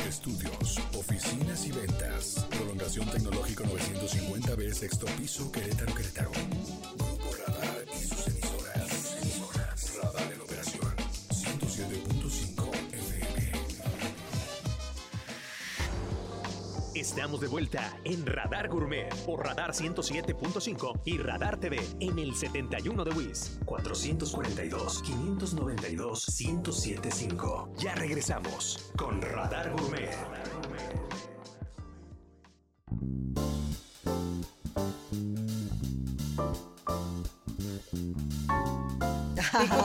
Estudios, 0.08 0.78
oficinas 0.94 1.66
y 1.66 1.72
ventas. 1.72 2.46
Prolongación 2.50 3.10
tecnológico 3.10 3.64
950B, 3.64 4.72
sexto 4.72 5.06
piso, 5.18 5.52
Querétaro, 5.52 5.94
Querétaro. 5.94 6.32
De 17.40 17.46
vuelta 17.46 17.96
en 18.04 18.26
Radar 18.26 18.68
Gourmet 18.68 19.14
por 19.24 19.44
Radar 19.44 19.70
107.5 19.70 21.00
y 21.04 21.18
Radar 21.18 21.60
TV 21.60 21.78
en 22.00 22.18
el 22.18 22.34
71 22.34 23.04
de 23.04 23.10
WIS 23.12 23.60
442 23.64 25.02
592 25.02 26.40
1075. 26.40 27.72
Ya 27.78 27.94
regresamos 27.94 28.92
con 28.96 29.22
Radar 29.22 29.70
Gourmet. 29.70 30.67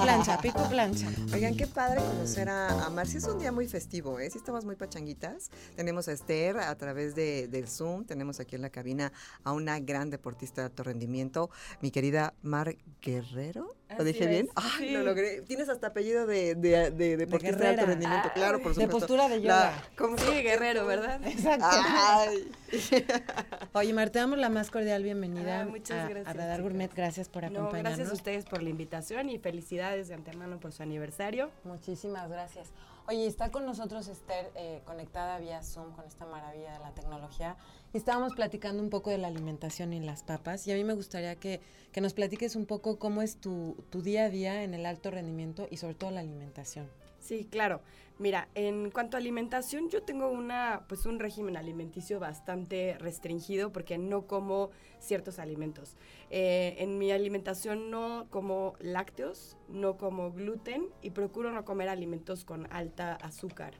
Plancha, 0.03 0.37
pico 0.39 0.69
plancha. 0.69 1.07
Oigan, 1.33 1.55
qué 1.55 1.67
padre 1.67 2.01
conocer 2.01 2.49
a, 2.49 2.85
a 2.85 2.89
Marci. 2.89 3.17
Es 3.17 3.25
un 3.25 3.39
día 3.39 3.51
muy 3.51 3.67
festivo, 3.67 4.19
¿eh? 4.19 4.29
Sí 4.29 4.37
estamos 4.37 4.65
muy 4.65 4.75
pachanguitas. 4.75 5.49
Tenemos 5.75 6.07
a 6.07 6.11
Esther 6.11 6.57
a 6.57 6.75
través 6.75 7.15
de, 7.15 7.47
del 7.47 7.67
Zoom. 7.67 8.05
Tenemos 8.05 8.39
aquí 8.39 8.55
en 8.55 8.61
la 8.61 8.69
cabina 8.69 9.11
a 9.43 9.53
una 9.53 9.79
gran 9.79 10.09
deportista 10.09 10.61
de 10.61 10.65
alto 10.65 10.83
rendimiento, 10.83 11.49
mi 11.81 11.91
querida 11.91 12.33
Mar 12.41 12.75
Guerrero. 13.01 13.75
¿Lo 13.97 14.03
dije 14.03 14.27
bien? 14.27 14.49
Ay, 14.55 14.71
sí. 14.87 14.91
lo 14.91 15.01
logré. 15.03 15.41
Tienes 15.41 15.69
hasta 15.69 15.87
apellido 15.87 16.25
de, 16.25 16.55
de, 16.55 16.91
de 16.91 17.17
deportista 17.17 17.57
de, 17.57 17.67
alto 17.67 17.81
guerrera. 17.81 17.85
rendimiento. 17.85 18.29
claro, 18.33 18.61
por 18.61 18.75
De 18.75 18.83
supuesto. 18.83 18.99
postura 18.99 19.29
de 19.29 19.39
La- 19.39 19.43
yoga. 19.43 19.83
¿cómo- 19.97 20.17
Sí, 20.17 20.31
guerrero, 20.43 20.85
¿verdad? 20.85 21.19
Exacto. 21.27 21.65
Ay. 21.69 22.51
Oye, 23.73 23.93
Mar, 23.93 24.09
te 24.09 24.19
damos 24.19 24.37
la 24.39 24.49
más 24.49 24.71
cordial 24.71 25.03
bienvenida 25.03 25.61
Ah, 25.61 25.65
muchas 25.65 26.05
a, 26.05 26.09
gracias, 26.09 26.27
a 26.27 26.33
Radar. 26.33 26.61
Gourmet. 26.61 26.93
Gracias 26.93 27.29
por 27.29 27.43
No, 27.43 27.47
acompañarnos. 27.59 27.83
gracias 27.97 28.09
a 28.09 28.13
ustedes 28.13 28.45
por 28.45 28.61
la 28.63 28.69
invitación 28.69 29.29
y 29.29 29.37
felicidades 29.39 30.07
de 30.07 30.13
antemano 30.15 30.59
por 30.59 30.71
su 30.71 30.83
aniversario. 30.83 31.49
Muchísimas 31.63 32.29
gracias. 32.29 32.67
Oye, 33.05 33.27
está 33.27 33.51
con 33.51 33.65
nosotros 33.65 34.07
Esther 34.07 34.49
eh, 34.55 34.81
conectada 34.85 35.37
vía 35.37 35.61
Zoom 35.61 35.91
con 35.91 36.05
esta 36.05 36.25
maravilla 36.25 36.71
de 36.71 36.79
la 36.79 36.93
tecnología. 36.93 37.57
Estábamos 37.91 38.33
platicando 38.33 38.81
un 38.81 38.89
poco 38.89 39.09
de 39.09 39.17
la 39.17 39.27
alimentación 39.27 39.91
y 39.91 39.99
las 39.99 40.23
papas. 40.23 40.65
Y 40.67 40.71
a 40.71 40.75
mí 40.75 40.85
me 40.85 40.93
gustaría 40.93 41.35
que, 41.35 41.59
que 41.91 41.99
nos 41.99 42.13
platiques 42.13 42.55
un 42.55 42.65
poco 42.65 42.99
cómo 42.99 43.21
es 43.21 43.41
tu, 43.41 43.75
tu 43.89 44.01
día 44.01 44.25
a 44.25 44.29
día 44.29 44.63
en 44.63 44.73
el 44.73 44.85
alto 44.85 45.11
rendimiento 45.11 45.67
y 45.69 45.77
sobre 45.77 45.95
todo 45.95 46.11
la 46.11 46.21
alimentación. 46.21 46.89
Sí, 47.19 47.45
claro. 47.45 47.81
Mira, 48.19 48.47
en 48.53 48.91
cuanto 48.91 49.17
a 49.17 49.19
alimentación, 49.19 49.89
yo 49.89 50.03
tengo 50.03 50.29
una, 50.29 50.85
pues 50.87 51.05
un 51.05 51.19
régimen 51.19 51.57
alimenticio 51.57 52.19
bastante 52.19 52.95
restringido 52.99 53.71
porque 53.71 53.97
no 53.97 54.27
como 54.27 54.69
ciertos 54.99 55.39
alimentos. 55.39 55.95
Eh, 56.29 56.75
en 56.77 56.99
mi 56.99 57.11
alimentación 57.11 57.89
no 57.89 58.27
como 58.29 58.75
lácteos, 58.79 59.57
no 59.67 59.97
como 59.97 60.31
gluten 60.31 60.85
y 61.01 61.09
procuro 61.09 61.51
no 61.51 61.65
comer 61.65 61.89
alimentos 61.89 62.45
con 62.45 62.71
alta 62.71 63.15
azúcar. 63.15 63.73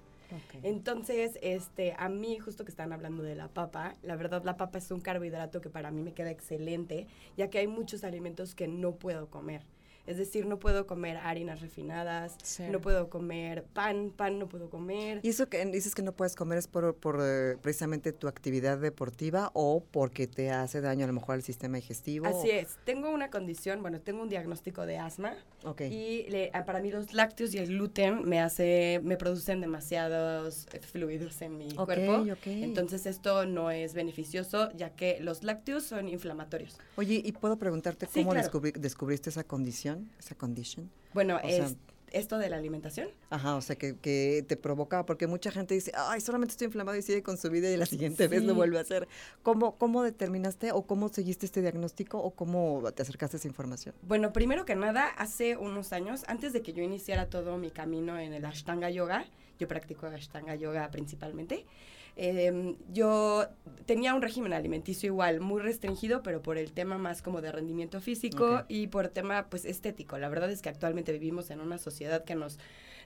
Entonces, 0.64 1.38
este, 1.44 1.94
a 1.96 2.10
mí, 2.10 2.40
justo 2.40 2.66
que 2.66 2.72
están 2.72 2.92
hablando 2.92 3.22
de 3.22 3.36
la 3.36 3.50
papa, 3.50 3.96
la 4.02 4.16
verdad 4.16 4.44
la 4.44 4.58
papa 4.58 4.80
es 4.80 4.90
un 4.90 5.00
carbohidrato 5.00 5.62
que 5.62 5.70
para 5.70 5.92
mí 5.92 6.02
me 6.02 6.14
queda 6.14 6.32
excelente, 6.32 7.06
ya 7.38 7.52
que 7.52 7.60
hay 7.60 7.68
muchos 7.68 8.04
alimentos 8.04 8.56
que 8.56 8.68
no 8.68 8.96
puedo 8.96 9.30
comer. 9.30 9.64
Es 10.06 10.18
decir, 10.18 10.46
no 10.46 10.60
puedo 10.60 10.86
comer 10.86 11.16
harinas 11.18 11.62
refinadas, 11.62 12.36
no 12.70 12.82
puedo 12.82 13.10
comer 13.10 13.64
pan, 13.64 14.12
pan 14.16 14.38
no 14.38 14.50
puedo 14.50 14.70
comer. 14.70 15.22
¿Y 15.24 15.30
eso 15.30 15.48
que 15.48 15.64
dices 15.68 15.96
que 15.96 16.02
no 16.02 16.12
puedes 16.12 16.36
comer 16.36 16.58
es 16.58 16.68
por, 16.68 16.96
por, 16.96 17.20
eh, 17.22 17.56
precisamente 17.62 18.12
tu 18.12 18.28
actividad 18.28 18.78
deportiva 18.78 19.50
o 19.54 19.82
porque 19.92 20.28
te 20.28 20.52
hace 20.52 20.82
daño 20.82 21.06
a 21.06 21.08
lo 21.08 21.14
mejor 21.14 21.36
al 21.36 21.44
sistema 21.44 21.78
digestivo? 21.78 22.26
Así 22.28 22.52
es, 22.52 22.78
tengo 22.84 23.10
una 23.12 23.30
condición, 23.30 23.82
bueno, 23.82 24.02
tengo 24.02 24.22
un 24.24 24.28
diagnóstico 24.30 24.86
de 24.86 24.98
asma 24.98 25.36
Ok. 25.64 25.82
y 25.82 26.26
le- 26.30 26.52
para 26.66 26.82
mí 26.82 26.92
los 26.92 27.14
lácteos 27.14 27.54
y 27.54 27.60
el 27.60 27.68
gluten 27.68 28.28
me 28.28 28.42
hace, 28.42 29.00
me 29.04 29.16
producen 29.16 29.62
demasiados 29.62 30.68
eh, 30.74 30.80
fluidos 30.82 31.42
en 31.42 31.58
mi 31.58 31.74
cuerpo. 31.76 32.30
ok. 32.34 32.46
Entonces 32.48 33.06
esto 33.06 33.46
no 33.46 33.72
es 33.72 33.94
beneficioso 33.94 34.70
ya 34.76 34.90
que 34.90 35.20
los 35.22 35.44
lácteos 35.44 35.84
son 35.84 36.10
inflamatorios. 36.10 36.78
Oye, 36.98 37.22
¿y 37.24 37.32
puedo 37.32 37.58
preguntarte 37.58 38.06
Sí, 38.06 38.20
cómo 38.22 38.32
claro. 38.32 38.50
descubri- 38.50 38.74
descubriste 38.78 39.30
esa 39.30 39.44
condición? 39.46 39.93
Esa 40.20 40.36
condition. 40.36 40.90
Bueno, 41.14 41.38
O 41.44 41.48
sea- 41.48 41.66
es 41.66 41.76
esto 42.12 42.38
de 42.38 42.48
la 42.48 42.58
alimentación. 42.58 43.08
Ajá, 43.32 43.56
o 43.56 43.62
sea, 43.62 43.76
que, 43.76 43.98
que 43.98 44.46
te 44.48 44.56
provoca, 44.56 45.04
porque 45.04 45.26
mucha 45.26 45.50
gente 45.50 45.74
dice, 45.74 45.92
ay, 45.96 46.22
solamente 46.22 46.52
estoy 46.52 46.66
inflamado 46.66 46.96
y 46.96 47.02
sigue 47.02 47.24
con 47.24 47.38
su 47.38 47.50
vida 47.50 47.72
y 47.72 47.76
la 47.78 47.88
siguiente 47.88 48.28
vez 48.28 48.44
lo 48.44 48.54
vuelve 48.54 48.78
a 48.78 48.82
hacer. 48.82 49.08
¿Cómo, 49.42 49.78
¿Cómo 49.80 50.04
determinaste 50.04 50.72
o 50.74 50.84
cómo 50.84 51.10
seguiste 51.10 51.48
este 51.48 51.62
diagnóstico 51.62 52.20
o 52.20 52.30
cómo 52.32 52.84
te 52.96 53.02
acercaste 53.02 53.38
a 53.38 53.40
esa 53.40 53.48
información? 53.48 53.96
Bueno, 54.04 54.32
primero 54.32 54.64
que 54.64 54.76
nada, 54.76 55.08
hace 55.08 55.58
unos 55.58 55.92
años, 55.92 56.24
antes 56.28 56.54
de 56.54 56.62
que 56.62 56.74
yo 56.74 56.84
iniciara 56.84 57.32
todo 57.32 57.58
mi 57.58 57.72
camino 57.72 58.20
en 58.20 58.34
el 58.34 58.46
Ashtanga 58.46 58.92
Yoga, 58.92 59.26
yo 59.58 59.68
practico 59.68 60.06
Ashtanga 60.06 60.54
Yoga 60.54 60.92
principalmente, 60.92 61.66
eh, 62.16 62.76
yo 62.92 63.48
tenía 63.86 64.14
un 64.14 64.22
régimen 64.22 64.54
alimenticio 64.54 65.08
igual, 65.08 65.40
muy 65.42 65.62
restringido, 65.62 66.24
pero 66.24 66.42
por 66.42 66.58
el 66.58 66.72
tema 66.72 66.98
más 66.98 67.22
como 67.22 67.42
de 67.42 67.52
rendimiento 67.52 68.00
físico 68.02 68.64
y 68.68 68.88
por 68.88 69.08
tema 69.10 69.48
pues 69.50 69.66
estético. 69.66 70.18
La 70.18 70.30
verdad 70.30 70.52
es 70.52 70.62
que 70.62 70.70
actualmente 70.70 71.12
vivimos 71.12 71.50
en 71.52 71.60
una 71.60 71.78
sociedad 71.78 72.24
que 72.24 72.36
nos 72.36 72.60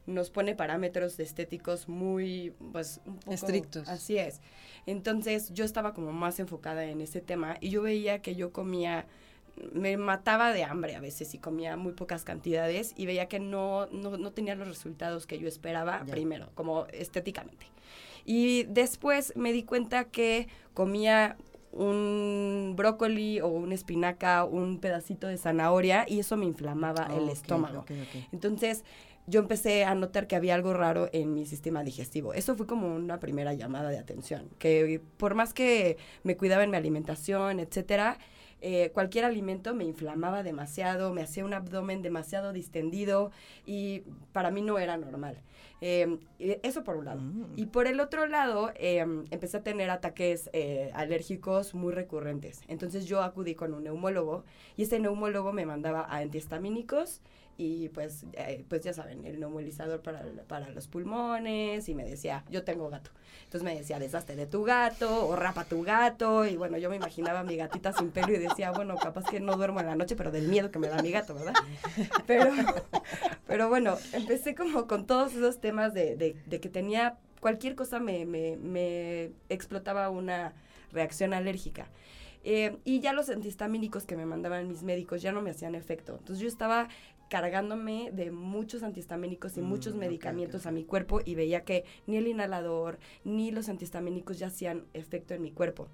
nos 0.06 0.30
pone 0.30 0.56
parámetros 0.56 1.20
estéticos 1.20 1.89
muy, 1.89 2.54
pues, 2.72 3.02
un 3.06 3.17
poco- 3.17 3.34
Estrictos. 3.34 3.89
Así 3.89 4.17
es. 4.17 4.39
Entonces, 4.86 5.52
yo 5.54 5.65
estaba 5.65 5.93
como 5.93 6.13
más 6.13 6.39
enfocada 6.39 6.86
en 6.86 7.02
ese 7.02 7.20
tema 7.20 7.58
y 7.60 7.72
yo 7.72 7.82
veía 7.82 8.22
que 8.22 8.34
yo 8.36 8.54
comía 8.54 9.06
me 9.74 9.98
mataba 9.98 10.52
de 10.54 10.63
hambre 10.63 10.96
a 10.96 11.00
veces 11.00 11.34
y 11.34 11.39
comía 11.39 11.78
muy 11.78 11.93
pocas 11.93 12.24
cantidades 12.24 12.93
y 12.96 13.06
veía 13.06 13.28
que 13.28 13.39
no, 13.39 13.88
no, 13.88 14.17
no 14.17 14.32
tenía 14.32 14.56
los 14.56 14.67
resultados 14.67 15.28
que 15.28 15.39
yo 15.39 15.48
esperaba 15.48 16.04
primero, 16.10 16.50
como 16.56 16.86
estéticamente. 16.88 17.67
Y 18.26 18.63
después 18.63 19.34
me 19.36 19.54
di 19.54 19.63
cuenta 19.63 20.06
que 20.06 20.48
comía 20.74 21.38
un 21.72 22.74
brócoli 22.76 23.39
o 23.39 23.48
una 23.48 23.76
espinaca, 23.76 24.43
un 24.43 24.80
pedacito 24.80 25.28
de 25.28 25.38
zanahoria 25.38 26.06
y 26.08 26.20
eso 26.20 26.36
me 26.38 26.46
inflamaba 26.46 27.08
el 27.15 27.30
estómago. 27.30 27.86
Entonces 28.32 28.84
yo 29.28 29.41
empecé 29.41 29.84
a 29.84 29.93
notar 29.93 30.28
que 30.28 30.36
había 30.36 30.56
algo 30.56 30.74
raro 30.74 31.10
en 31.12 31.34
mi 31.34 31.46
sistema 31.46 31.84
digestivo. 31.84 32.34
Eso 32.34 32.56
fue 32.56 32.65
como 32.65 32.96
una 32.96 33.20
primera 33.20 33.54
llamada 33.54 33.89
de 33.89 34.00
atención, 34.00 34.50
que 34.58 35.02
por 35.17 35.36
más 35.36 35.54
que 35.54 35.98
me 36.24 36.38
cuidaba 36.38 36.63
en 36.63 36.72
mi 36.72 36.78
alimentación, 36.78 37.60
etcétera, 37.60 38.17
eh, 38.62 38.91
cualquier 38.93 39.26
alimento 39.26 39.74
me 39.74 39.84
inflamaba 39.84 40.43
demasiado, 40.43 41.13
me 41.13 41.22
hacía 41.22 41.46
un 41.46 41.54
abdomen 41.54 42.02
demasiado 42.02 42.54
distendido 42.54 43.32
y 43.65 44.04
para 44.34 44.52
mí 44.52 44.62
no 44.62 44.80
era 44.80 44.98
normal. 44.98 45.41
Eh, 45.80 46.17
y 46.39 46.58
eso 46.63 46.84
por 46.84 46.98
un 46.98 47.06
lado. 47.06 47.22
Mm. 47.22 47.54
Y 47.56 47.67
por 47.67 47.88
el 47.88 48.00
otro 48.00 48.26
lado, 48.28 48.72
eh, 48.76 49.06
empecé 49.30 49.58
a 49.58 49.63
tener 49.63 49.89
ataques 49.89 50.50
eh, 50.54 50.91
alérgicos 50.93 51.74
muy 51.74 51.93
recurrentes. 51.93 52.62
Entonces 52.67 53.06
yo 53.06 53.22
acudí 53.22 53.56
con 53.56 53.74
un 53.74 53.84
neumólogo 53.84 54.43
y 54.76 54.84
ese 54.84 55.00
neumólogo 55.00 55.54
me 55.54 55.65
mandaba 55.65 56.02
a 56.02 56.17
antihistamínicos 56.17 57.22
y 57.60 57.89
pues, 57.89 58.24
eh, 58.34 58.63
pues 58.70 58.84
ya 58.84 58.93
saben, 58.93 59.26
el 59.26 59.39
neumolizador 59.39 60.02
para, 60.02 60.24
para 60.48 60.70
los 60.70 60.88
pulmones 60.88 61.89
y 61.89 61.96
me 61.96 62.06
decía, 62.06 62.43
yo 62.50 62.63
tengo 62.63 62.89
gato. 62.89 63.10
Entonces 63.46 63.63
me 63.63 63.76
decía, 63.76 63.98
deshazte 63.98 64.36
de 64.36 64.46
tu 64.46 64.63
gato 64.63 65.28
o 65.28 65.36
rapa 65.36 65.63
tu 65.65 65.82
gato 65.82 66.46
y 66.46 66.56
bueno, 66.58 66.78
yo 66.78 66.89
me 66.89 66.98
imaginaba 66.98 67.39
a 67.39 67.43
mi 67.43 67.56
gatita 67.58 67.93
sin 67.93 68.12
pelo 68.12 68.32
y 68.34 68.38
decía, 68.38 68.72
bueno, 68.72 68.96
capaz 68.98 69.24
que 69.26 69.39
no 69.39 69.56
duermo 69.58 69.80
en 69.80 69.88
la 69.88 69.96
noche, 69.96 70.15
pero 70.15 70.32
del 70.32 70.48
miedo 70.48 70.70
que 70.70 70.80
me 70.80 70.88
da 70.88 71.02
mi 71.02 71.12
gato, 71.12 71.34
¿verdad? 71.34 71.54
Pero, 72.28 72.52
pero 73.48 73.70
bueno, 73.70 73.98
empecé 74.13 74.54
como 74.56 74.88
con 74.88 75.06
todos 75.08 75.34
esos 75.34 75.60
temas 75.60 75.93
de, 75.93 76.15
de- 76.15 76.36
de 76.46 76.60
que 76.60 76.70
tenía, 76.70 77.17
cualquier 77.39 77.76
cosa 77.76 78.00
me, 78.00 78.26
me- 78.26 78.58
me 78.58 79.32
explotaba 79.50 80.10
una 80.10 80.54
reacción 80.91 81.34
alérgica. 81.34 81.88
Eh, 82.50 82.78
y 82.86 83.02
ya 83.02 83.12
los 83.12 83.30
antihistamínicos 83.30 84.06
que 84.06 84.16
me 84.16 84.26
mandaban 84.26 84.70
mis 84.70 84.82
médicos 84.82 85.22
ya 85.22 85.34
no 85.34 85.42
me 85.42 85.50
hacían 85.50 85.76
efecto. 85.76 86.16
Entonces 86.18 86.40
yo 86.40 86.48
estaba 86.48 86.88
cargándome 87.30 88.10
de 88.14 88.32
muchos 88.32 88.84
antihistamínicos 88.84 89.58
y 89.58 89.62
Mm, 89.62 89.66
muchos 89.66 89.96
medicamentos 89.96 90.66
a 90.66 90.72
mi 90.72 90.86
cuerpo 90.86 91.20
y 91.26 91.36
veía 91.36 91.66
que 91.66 91.84
ni 92.06 92.16
el 92.16 92.26
inhalador 92.26 93.00
ni 93.26 93.52
los 93.52 93.68
antihistamínicos 93.68 94.40
ya 94.40 94.48
hacían 94.48 94.86
efecto 94.94 95.34
en 95.34 95.42
mi 95.42 95.52
cuerpo. 95.52 95.90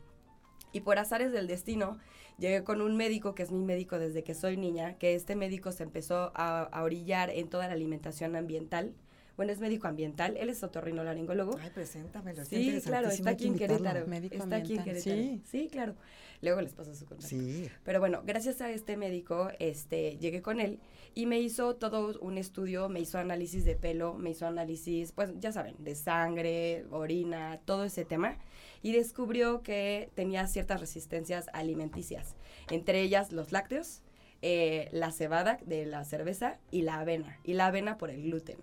Y 0.73 0.81
por 0.81 0.99
azares 0.99 1.31
del 1.31 1.47
destino, 1.47 1.97
llegué 2.37 2.63
con 2.63 2.81
un 2.81 2.97
médico 2.97 3.33
que 3.33 3.41
es 3.41 3.51
mi 3.51 3.65
médico 3.65 3.97
desde 3.97 4.23
que 4.23 4.35
soy 4.35 4.55
niña, 4.55 4.99
que 4.99 5.15
este 5.15 5.35
médico 5.35 5.71
se 5.71 5.81
empezó 5.81 6.31
a, 6.35 6.61
a 6.61 6.83
orillar 6.83 7.31
en 7.31 7.49
toda 7.49 7.65
la 7.65 7.73
alimentación 7.73 8.35
ambiental. 8.35 8.93
Bueno, 9.35 9.51
es 9.51 9.59
médico 9.59 9.87
ambiental, 9.87 10.37
él 10.37 10.49
es 10.49 10.63
otorrinolaringólogo. 10.63 11.57
Ay, 11.59 11.71
preséntamelo. 11.71 12.45
Sí, 12.45 12.79
claro, 12.83 13.09
está 13.09 13.31
aquí 13.31 13.47
en. 13.47 13.57
Querétaro. 13.57 14.05
Médico 14.07 14.35
está 14.35 14.57
aquí 14.57 14.75
en 14.75 14.83
Querétaro. 14.83 15.15
sí. 15.15 15.41
Sí. 15.45 15.69
claro. 15.71 15.95
Luego 16.41 16.59
les 16.59 16.73
paso 16.73 16.93
su 16.93 17.05
contacto. 17.05 17.29
Sí. 17.29 17.69
Pero 17.85 18.01
bueno, 18.01 18.21
gracias 18.25 18.59
a 18.59 18.69
este 18.69 18.97
médico, 18.97 19.49
este, 19.59 20.17
llegué 20.17 20.41
con 20.41 20.59
él 20.59 20.79
y 21.15 21.25
me 21.25 21.39
hizo 21.39 21.75
todo 21.75 22.19
un 22.19 22.37
estudio, 22.37 22.89
me 22.89 22.99
hizo 22.99 23.17
análisis 23.17 23.63
de 23.63 23.77
pelo, 23.77 24.15
me 24.15 24.31
hizo 24.31 24.45
análisis, 24.45 25.13
pues 25.13 25.31
ya 25.39 25.53
saben, 25.53 25.75
de 25.79 25.95
sangre, 25.95 26.85
orina, 26.91 27.61
todo 27.63 27.85
ese 27.85 28.03
tema, 28.03 28.37
y 28.81 28.91
descubrió 28.91 29.63
que 29.63 30.09
tenía 30.15 30.45
ciertas 30.47 30.81
resistencias 30.81 31.45
alimenticias, 31.53 32.35
entre 32.69 33.01
ellas 33.01 33.31
los 33.31 33.53
lácteos, 33.53 34.01
eh, 34.41 34.89
la 34.91 35.11
cebada 35.11 35.59
de 35.65 35.85
la 35.85 36.03
cerveza 36.03 36.59
y 36.71 36.81
la 36.81 36.99
avena, 36.99 37.39
y 37.45 37.53
la 37.53 37.67
avena 37.67 37.97
por 37.97 38.09
el 38.09 38.21
gluten. 38.23 38.57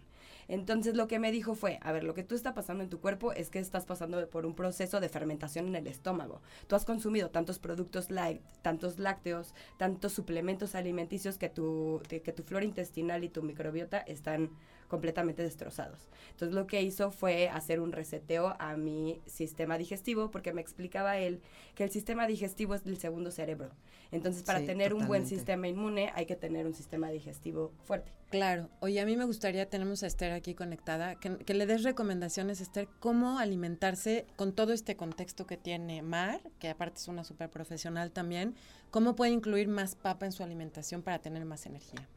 Entonces 0.50 0.96
lo 0.96 1.06
que 1.06 1.20
me 1.20 1.30
dijo 1.30 1.54
fue, 1.54 1.78
a 1.80 1.92
ver, 1.92 2.02
lo 2.02 2.12
que 2.12 2.24
tú 2.24 2.34
está 2.34 2.54
pasando 2.54 2.82
en 2.82 2.90
tu 2.90 3.00
cuerpo 3.00 3.32
es 3.32 3.50
que 3.50 3.60
estás 3.60 3.86
pasando 3.86 4.28
por 4.28 4.44
un 4.46 4.56
proceso 4.56 4.98
de 4.98 5.08
fermentación 5.08 5.68
en 5.68 5.76
el 5.76 5.86
estómago. 5.86 6.42
Tú 6.66 6.74
has 6.74 6.84
consumido 6.84 7.30
tantos 7.30 7.60
productos 7.60 8.08
tantos 8.60 8.98
lácteos, 8.98 9.54
tantos 9.76 10.12
suplementos 10.12 10.74
alimenticios 10.74 11.38
que 11.38 11.50
tu, 11.50 12.02
que 12.08 12.32
tu 12.32 12.42
flora 12.42 12.64
intestinal 12.64 13.22
y 13.22 13.28
tu 13.28 13.42
microbiota 13.44 13.98
están 13.98 14.50
completamente 14.90 15.42
destrozados. 15.42 16.00
Entonces 16.32 16.54
lo 16.54 16.66
que 16.66 16.82
hizo 16.82 17.10
fue 17.10 17.48
hacer 17.48 17.80
un 17.80 17.92
reseteo 17.92 18.56
a 18.58 18.76
mi 18.76 19.22
sistema 19.24 19.78
digestivo 19.78 20.30
porque 20.30 20.52
me 20.52 20.60
explicaba 20.60 21.16
él 21.16 21.40
que 21.74 21.84
el 21.84 21.90
sistema 21.90 22.26
digestivo 22.26 22.74
es 22.74 22.84
el 22.84 22.98
segundo 22.98 23.30
cerebro. 23.30 23.70
Entonces 24.10 24.42
para 24.42 24.60
tener 24.60 24.92
un 24.92 25.06
buen 25.06 25.26
sistema 25.26 25.68
inmune 25.68 26.10
hay 26.14 26.26
que 26.26 26.34
tener 26.36 26.66
un 26.66 26.74
sistema 26.74 27.08
digestivo 27.10 27.72
fuerte. 27.84 28.12
Claro. 28.30 28.68
Oye, 28.80 29.00
a 29.00 29.06
mí 29.06 29.16
me 29.16 29.24
gustaría, 29.24 29.68
tenemos 29.68 30.02
a 30.02 30.08
Esther 30.08 30.32
aquí 30.32 30.54
conectada, 30.54 31.14
que, 31.14 31.36
que 31.38 31.54
le 31.54 31.66
des 31.66 31.84
recomendaciones, 31.84 32.60
Esther, 32.60 32.88
cómo 32.98 33.38
alimentarse 33.38 34.26
con 34.36 34.52
todo 34.52 34.72
este 34.72 34.96
contexto 34.96 35.46
que 35.46 35.56
tiene 35.56 36.02
Mar, 36.02 36.40
que 36.58 36.68
aparte 36.68 36.98
es 36.98 37.08
una 37.08 37.22
súper 37.22 37.48
profesional 37.50 38.10
también, 38.10 38.54
cómo 38.90 39.14
puede 39.14 39.30
incluir 39.30 39.68
más 39.68 39.94
papa 39.94 40.26
en 40.26 40.32
su 40.32 40.42
alimentación 40.42 41.02
para 41.02 41.20
tener 41.20 41.44
más 41.44 41.66
energía. 41.66 42.08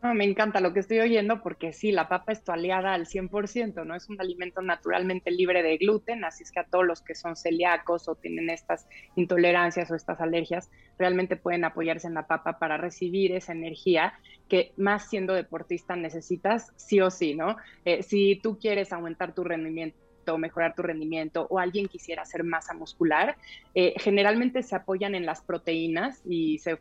Ah, 0.00 0.14
me 0.14 0.24
encanta 0.24 0.60
lo 0.60 0.72
que 0.72 0.78
estoy 0.78 1.00
oyendo 1.00 1.42
porque 1.42 1.72
sí, 1.72 1.90
la 1.90 2.08
papa 2.08 2.30
es 2.30 2.44
tu 2.44 2.52
aliada 2.52 2.94
al 2.94 3.06
100%, 3.06 3.84
¿no? 3.84 3.96
Es 3.96 4.08
un 4.08 4.20
alimento 4.20 4.62
naturalmente 4.62 5.32
libre 5.32 5.64
de 5.64 5.76
gluten, 5.76 6.24
así 6.24 6.44
es 6.44 6.52
que 6.52 6.60
a 6.60 6.64
todos 6.64 6.86
los 6.86 7.02
que 7.02 7.16
son 7.16 7.34
celíacos 7.34 8.08
o 8.08 8.14
tienen 8.14 8.48
estas 8.48 8.86
intolerancias 9.16 9.90
o 9.90 9.96
estas 9.96 10.20
alergias, 10.20 10.70
realmente 10.98 11.34
pueden 11.34 11.64
apoyarse 11.64 12.06
en 12.06 12.14
la 12.14 12.28
papa 12.28 12.60
para 12.60 12.76
recibir 12.76 13.32
esa 13.32 13.52
energía 13.52 14.12
que 14.48 14.72
más 14.76 15.08
siendo 15.08 15.34
deportista 15.34 15.96
necesitas 15.96 16.72
sí 16.76 17.00
o 17.00 17.10
sí, 17.10 17.34
¿no? 17.34 17.56
Eh, 17.84 18.04
si 18.04 18.36
tú 18.40 18.56
quieres 18.56 18.92
aumentar 18.92 19.34
tu 19.34 19.42
rendimiento 19.42 19.98
mejorar 20.36 20.74
tu 20.74 20.82
rendimiento 20.82 21.46
o 21.48 21.58
alguien 21.58 21.86
quisiera 21.86 22.20
hacer 22.20 22.44
masa 22.44 22.74
muscular, 22.74 23.38
eh, 23.74 23.94
generalmente 23.96 24.62
se 24.62 24.76
apoyan 24.76 25.14
en 25.14 25.24
las 25.24 25.40
proteínas 25.40 26.20
y 26.26 26.58
se 26.58 26.80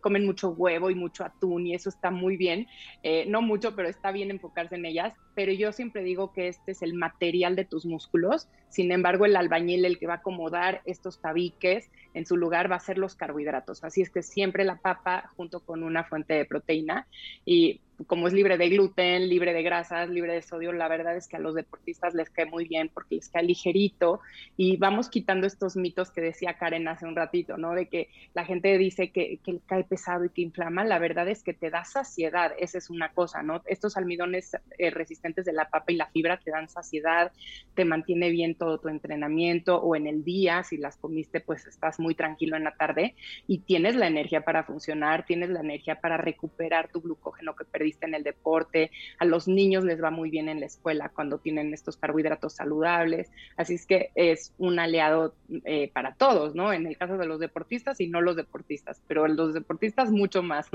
comen 0.00 0.26
mucho 0.26 0.50
huevo 0.50 0.90
y 0.90 0.94
mucho 0.94 1.24
atún 1.24 1.66
y 1.66 1.74
eso 1.74 1.88
está 1.88 2.10
muy 2.10 2.36
bien, 2.36 2.66
eh, 3.02 3.24
no 3.26 3.42
mucho, 3.42 3.74
pero 3.74 3.88
está 3.88 4.12
bien 4.12 4.30
enfocarse 4.30 4.76
en 4.76 4.84
ellas, 4.84 5.14
pero 5.34 5.52
yo 5.52 5.72
siempre 5.72 6.02
digo 6.02 6.32
que 6.32 6.48
este 6.48 6.72
es 6.72 6.82
el 6.82 6.94
material 6.94 7.56
de 7.56 7.64
tus 7.64 7.86
músculos, 7.86 8.48
sin 8.68 8.92
embargo 8.92 9.24
el 9.24 9.36
albañil 9.36 9.84
el 9.84 9.98
que 9.98 10.06
va 10.06 10.14
a 10.14 10.16
acomodar 10.16 10.82
estos 10.84 11.20
tabiques 11.20 11.90
en 12.14 12.26
su 12.26 12.36
lugar 12.36 12.70
va 12.70 12.76
a 12.76 12.80
ser 12.80 12.98
los 12.98 13.14
carbohidratos, 13.14 13.84
así 13.84 14.02
es 14.02 14.10
que 14.10 14.22
siempre 14.22 14.64
la 14.64 14.76
papa 14.76 15.30
junto 15.36 15.60
con 15.60 15.82
una 15.82 16.04
fuente 16.04 16.34
de 16.34 16.44
proteína. 16.44 17.06
Y 17.44 17.80
como 18.06 18.28
es 18.28 18.32
libre 18.32 18.56
de 18.56 18.68
gluten, 18.68 19.28
libre 19.28 19.52
de 19.52 19.62
grasas, 19.62 20.08
libre 20.08 20.32
de 20.32 20.42
sodio, 20.42 20.72
la 20.72 20.88
verdad 20.88 21.16
es 21.16 21.26
que 21.26 21.36
a 21.36 21.40
los 21.40 21.54
deportistas 21.54 22.14
les 22.14 22.30
cae 22.30 22.46
muy 22.46 22.68
bien 22.68 22.90
porque 22.92 23.16
les 23.16 23.28
cae 23.28 23.42
ligerito 23.42 24.20
y 24.56 24.76
vamos 24.76 25.08
quitando 25.08 25.46
estos 25.46 25.76
mitos 25.76 26.10
que 26.10 26.20
decía 26.20 26.54
Karen 26.54 26.86
hace 26.86 27.06
un 27.06 27.16
ratito, 27.16 27.56
¿no? 27.56 27.72
De 27.72 27.88
que 27.88 28.08
la 28.34 28.44
gente 28.44 28.78
dice 28.78 29.10
que, 29.10 29.38
que 29.44 29.58
cae 29.66 29.84
pesado 29.84 30.24
y 30.24 30.30
que 30.30 30.42
inflama, 30.42 30.84
la 30.84 30.98
verdad 30.98 31.28
es 31.28 31.42
que 31.42 31.54
te 31.54 31.70
da 31.70 31.84
saciedad, 31.84 32.52
esa 32.58 32.78
es 32.78 32.88
una 32.88 33.12
cosa, 33.12 33.42
¿no? 33.42 33.62
Estos 33.66 33.96
almidones 33.96 34.56
eh, 34.78 34.90
resistentes 34.90 35.44
de 35.44 35.52
la 35.52 35.68
papa 35.68 35.90
y 35.92 35.96
la 35.96 36.06
fibra 36.06 36.38
te 36.38 36.52
dan 36.52 36.68
saciedad, 36.68 37.32
te 37.74 37.84
mantiene 37.84 38.30
bien 38.30 38.54
todo 38.54 38.78
tu 38.78 38.88
entrenamiento 38.88 39.80
o 39.80 39.96
en 39.96 40.06
el 40.06 40.24
día, 40.24 40.62
si 40.62 40.76
las 40.76 40.96
comiste, 40.96 41.40
pues 41.40 41.66
estás 41.66 41.98
muy 41.98 42.14
tranquilo 42.14 42.56
en 42.56 42.64
la 42.64 42.76
tarde 42.76 43.16
y 43.48 43.58
tienes 43.58 43.96
la 43.96 44.06
energía 44.06 44.42
para 44.42 44.62
funcionar, 44.62 45.26
tienes 45.26 45.50
la 45.50 45.60
energía 45.60 46.00
para 46.00 46.16
recuperar 46.16 46.88
tu 46.90 47.00
glucógeno 47.00 47.56
que 47.56 47.64
perdiste 47.64 47.87
en 48.00 48.14
el 48.14 48.22
deporte, 48.22 48.90
a 49.18 49.24
los 49.24 49.48
niños 49.48 49.84
les 49.84 50.02
va 50.02 50.10
muy 50.10 50.30
bien 50.30 50.48
en 50.48 50.60
la 50.60 50.66
escuela 50.66 51.08
cuando 51.08 51.38
tienen 51.38 51.72
estos 51.74 51.96
carbohidratos 51.96 52.54
saludables, 52.54 53.30
así 53.56 53.74
es 53.74 53.86
que 53.86 54.10
es 54.14 54.52
un 54.58 54.78
aliado 54.78 55.34
eh, 55.64 55.90
para 55.92 56.14
todos, 56.14 56.54
¿no? 56.54 56.72
En 56.72 56.86
el 56.86 56.96
caso 56.96 57.18
de 57.18 57.26
los 57.26 57.40
deportistas 57.40 58.00
y 58.00 58.08
no 58.08 58.20
los 58.20 58.36
deportistas, 58.36 59.00
pero 59.06 59.26
los 59.28 59.54
deportistas 59.54 60.10
mucho 60.10 60.42
más. 60.42 60.66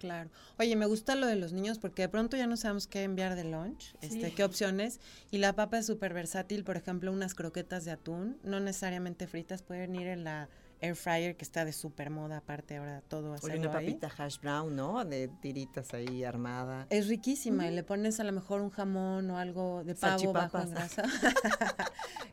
Claro. 0.00 0.30
Oye, 0.58 0.76
me 0.76 0.86
gusta 0.86 1.14
lo 1.14 1.26
de 1.26 1.36
los 1.36 1.52
niños 1.52 1.78
porque 1.78 2.00
de 2.00 2.08
pronto 2.08 2.34
ya 2.34 2.46
no 2.46 2.56
sabemos 2.56 2.86
qué 2.86 3.02
enviar 3.02 3.34
de 3.34 3.44
lunch, 3.44 3.94
este, 4.00 4.32
qué 4.32 4.44
opciones. 4.44 4.98
Y 5.30 5.38
la 5.38 5.52
papa 5.52 5.76
es 5.78 5.86
súper 5.86 6.14
versátil, 6.14 6.64
por 6.64 6.78
ejemplo, 6.78 7.12
unas 7.12 7.34
croquetas 7.34 7.84
de 7.84 7.90
atún, 7.90 8.38
no 8.42 8.60
necesariamente 8.60 9.26
fritas, 9.26 9.62
pueden 9.62 9.94
ir 9.94 10.06
en 10.06 10.24
la 10.24 10.48
air 10.80 10.96
fryer 10.96 11.36
que 11.36 11.44
está 11.44 11.64
de 11.64 11.72
súper 11.72 12.10
moda 12.10 12.38
aparte 12.38 12.76
ahora 12.76 13.00
todo 13.02 13.34
así. 13.34 13.50
una 13.50 13.70
papita 13.70 14.10
hash 14.16 14.38
brown, 14.40 14.74
¿no? 14.74 15.04
De 15.04 15.28
tiritas 15.28 15.92
ahí 15.94 16.24
armada. 16.24 16.86
Es 16.90 17.08
riquísima 17.08 17.66
y 17.68 17.74
le 17.74 17.82
pones 17.82 18.20
a 18.20 18.24
lo 18.24 18.32
mejor 18.32 18.60
un 18.60 18.70
jamón 18.70 19.30
o 19.30 19.38
algo 19.38 19.84
de 19.84 19.94
pavo 19.94 20.32
bajo 20.32 20.58
en 20.58 20.70
grasa. 20.70 21.02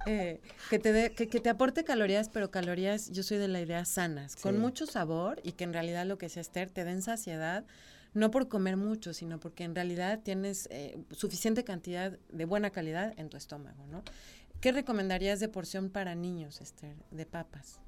Eh, 0.10 0.40
que, 0.70 0.80
te 0.80 1.12
que, 1.14 1.28
te 1.28 1.50
aporte 1.50 1.84
calorías, 1.84 2.30
pero 2.30 2.50
calorías, 2.50 3.12
yo 3.12 3.24
soy 3.24 3.40
de 3.40 3.50
la 3.50 3.60
idea 3.60 3.84
sanas, 3.84 4.38
con 4.38 4.58
mucho 4.58 4.86
sabor 4.86 5.42
y 5.44 5.52
que 5.52 5.66
en 5.66 5.74
realidad 5.74 6.06
lo 6.06 6.18
que 6.18 6.30
sea 6.30 6.40
Esther 6.40 6.70
te 6.70 6.86
den 6.86 7.02
saciedad 7.02 7.66
no 8.14 8.32
por 8.32 8.48
comer 8.48 8.78
mucho, 8.78 9.14
sino 9.14 9.40
porque 9.40 9.66
en 9.66 9.76
realidad 9.76 10.22
tienes 10.24 10.70
eh, 10.72 10.98
suficiente 11.12 11.66
cantidad 11.66 12.18
de 12.32 12.46
buena 12.46 12.70
calidad 12.70 13.14
en 13.18 13.30
tu 13.30 13.36
estómago, 13.36 13.86
¿no? 13.88 14.02
¿Qué 14.62 14.72
recomendarías 14.72 15.40
de 15.40 15.50
porción 15.50 15.90
para 15.90 16.16
niños, 16.16 16.62
Esther, 16.62 16.96
de 17.12 17.26
papas? 17.26 17.80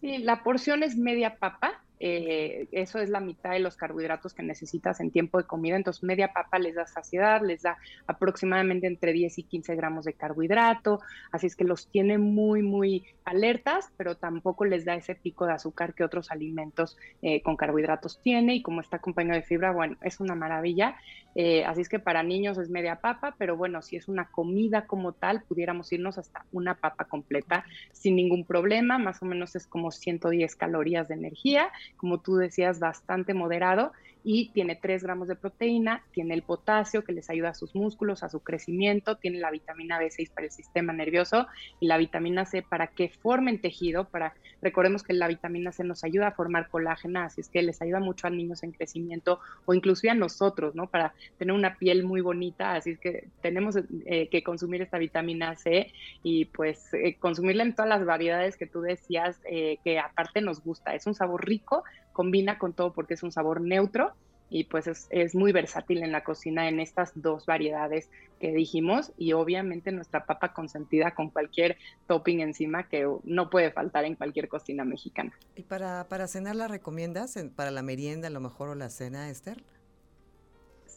Sí, 0.00 0.18
la 0.18 0.42
porción 0.42 0.82
es 0.82 0.96
media 0.96 1.38
papa, 1.38 1.84
eh, 2.00 2.68
eso 2.72 2.98
es 2.98 3.10
la 3.10 3.20
mitad 3.20 3.50
de 3.50 3.60
los 3.60 3.76
carbohidratos 3.76 4.34
que 4.34 4.42
necesitas 4.42 5.00
en 5.00 5.10
tiempo 5.10 5.38
de 5.38 5.44
comida, 5.44 5.76
entonces 5.76 6.02
media 6.02 6.32
papa 6.32 6.58
les 6.58 6.74
da 6.74 6.86
saciedad, 6.86 7.42
les 7.42 7.62
da 7.62 7.76
aproximadamente 8.06 8.86
entre 8.86 9.12
10 9.12 9.38
y 9.38 9.42
15 9.42 9.74
gramos 9.76 10.04
de 10.04 10.12
carbohidrato, 10.14 11.00
así 11.32 11.46
es 11.46 11.56
que 11.56 11.64
los 11.64 11.88
tiene 11.88 12.18
muy, 12.18 12.62
muy 12.62 13.04
alertas, 13.24 13.92
pero 13.96 14.16
tampoco 14.16 14.64
les 14.64 14.84
da 14.84 14.94
ese 14.94 15.14
pico 15.14 15.46
de 15.46 15.52
azúcar 15.52 15.94
que 15.94 16.04
otros 16.04 16.30
alimentos 16.30 16.96
eh, 17.22 17.42
con 17.42 17.56
carbohidratos 17.56 18.20
tiene 18.22 18.54
y 18.54 18.62
como 18.62 18.80
está 18.80 18.96
acompañado 18.96 19.36
de 19.38 19.46
fibra, 19.46 19.72
bueno, 19.72 19.96
es 20.02 20.20
una 20.20 20.34
maravilla. 20.34 20.96
Eh, 21.34 21.64
así 21.64 21.82
es 21.82 21.88
que 21.88 21.98
para 21.98 22.22
niños 22.22 22.58
es 22.58 22.68
media 22.70 22.96
papa, 22.96 23.36
pero 23.38 23.56
bueno, 23.56 23.82
si 23.82 23.96
es 23.96 24.08
una 24.08 24.28
comida 24.30 24.86
como 24.86 25.12
tal, 25.12 25.42
pudiéramos 25.42 25.92
irnos 25.92 26.18
hasta 26.18 26.46
una 26.52 26.74
papa 26.74 27.04
completa 27.04 27.64
sin 27.92 28.16
ningún 28.16 28.44
problema, 28.44 28.98
más 28.98 29.22
o 29.22 29.26
menos 29.26 29.54
es 29.54 29.66
como 29.66 29.90
110 29.90 30.56
calorías 30.56 31.08
de 31.08 31.14
energía, 31.14 31.70
como 31.96 32.20
tú 32.20 32.36
decías, 32.36 32.78
bastante 32.78 33.34
moderado 33.34 33.92
y 34.24 34.50
tiene 34.50 34.76
3 34.76 35.02
gramos 35.02 35.28
de 35.28 35.36
proteína, 35.36 36.02
tiene 36.12 36.34
el 36.34 36.42
potasio 36.42 37.04
que 37.04 37.12
les 37.12 37.30
ayuda 37.30 37.50
a 37.50 37.54
sus 37.54 37.74
músculos, 37.74 38.22
a 38.22 38.28
su 38.28 38.40
crecimiento, 38.40 39.16
tiene 39.16 39.38
la 39.38 39.50
vitamina 39.50 40.00
B6 40.00 40.30
para 40.30 40.46
el 40.46 40.52
sistema 40.52 40.92
nervioso 40.92 41.46
y 41.80 41.86
la 41.86 41.98
vitamina 41.98 42.44
C 42.44 42.62
para 42.62 42.88
que 42.88 43.08
formen 43.08 43.60
tejido, 43.60 44.08
para 44.08 44.34
recordemos 44.60 45.02
que 45.02 45.12
la 45.12 45.28
vitamina 45.28 45.72
C 45.72 45.84
nos 45.84 46.04
ayuda 46.04 46.28
a 46.28 46.32
formar 46.32 46.68
colágena, 46.68 47.24
así 47.24 47.40
es 47.40 47.48
que 47.48 47.62
les 47.62 47.80
ayuda 47.80 48.00
mucho 48.00 48.26
a 48.26 48.30
niños 48.30 48.62
en 48.62 48.72
crecimiento 48.72 49.40
o 49.64 49.74
inclusive 49.74 50.10
a 50.10 50.14
nosotros, 50.14 50.74
¿no? 50.74 50.88
Para 50.88 51.14
tener 51.38 51.54
una 51.54 51.76
piel 51.76 52.04
muy 52.04 52.20
bonita, 52.20 52.74
así 52.74 52.90
es 52.90 52.98
que 52.98 53.28
tenemos 53.40 53.76
eh, 54.06 54.28
que 54.28 54.42
consumir 54.42 54.82
esta 54.82 54.98
vitamina 54.98 55.56
C 55.56 55.92
y 56.22 56.46
pues 56.46 56.92
eh, 56.94 57.16
consumirla 57.18 57.62
en 57.62 57.74
todas 57.74 57.88
las 57.88 58.04
variedades 58.04 58.56
que 58.56 58.66
tú 58.66 58.80
decías 58.80 59.40
eh, 59.44 59.78
que 59.84 59.98
aparte 59.98 60.40
nos 60.40 60.62
gusta, 60.62 60.94
es 60.94 61.06
un 61.06 61.14
sabor 61.14 61.46
rico, 61.46 61.84
combina 62.18 62.58
con 62.58 62.72
todo 62.72 62.92
porque 62.92 63.14
es 63.14 63.22
un 63.22 63.30
sabor 63.30 63.60
neutro 63.60 64.12
y 64.50 64.64
pues 64.64 64.88
es, 65.10 65.34
muy 65.36 65.52
versátil 65.52 66.02
en 66.02 66.10
la 66.10 66.24
cocina 66.24 66.68
en 66.68 66.80
estas 66.80 67.12
dos 67.14 67.46
variedades 67.46 68.10
que 68.40 68.50
dijimos 68.50 69.12
y 69.16 69.34
obviamente 69.34 69.92
nuestra 69.92 70.26
papa 70.26 70.52
consentida 70.52 71.12
con 71.14 71.30
cualquier 71.30 71.76
topping 72.08 72.40
encima 72.40 72.88
que 72.88 73.08
no 73.22 73.50
puede 73.50 73.70
faltar 73.70 74.04
en 74.04 74.16
cualquier 74.16 74.48
cocina 74.48 74.84
mexicana. 74.84 75.30
¿Y 75.54 75.62
para, 75.62 76.08
para 76.08 76.26
cenar 76.26 76.56
la 76.56 76.66
recomiendas? 76.66 77.38
¿Para 77.54 77.70
la 77.70 77.82
merienda 77.82 78.26
a 78.26 78.32
lo 78.32 78.40
mejor 78.40 78.70
o 78.70 78.74
la 78.74 78.90
cena, 78.90 79.30
Esther? 79.30 79.62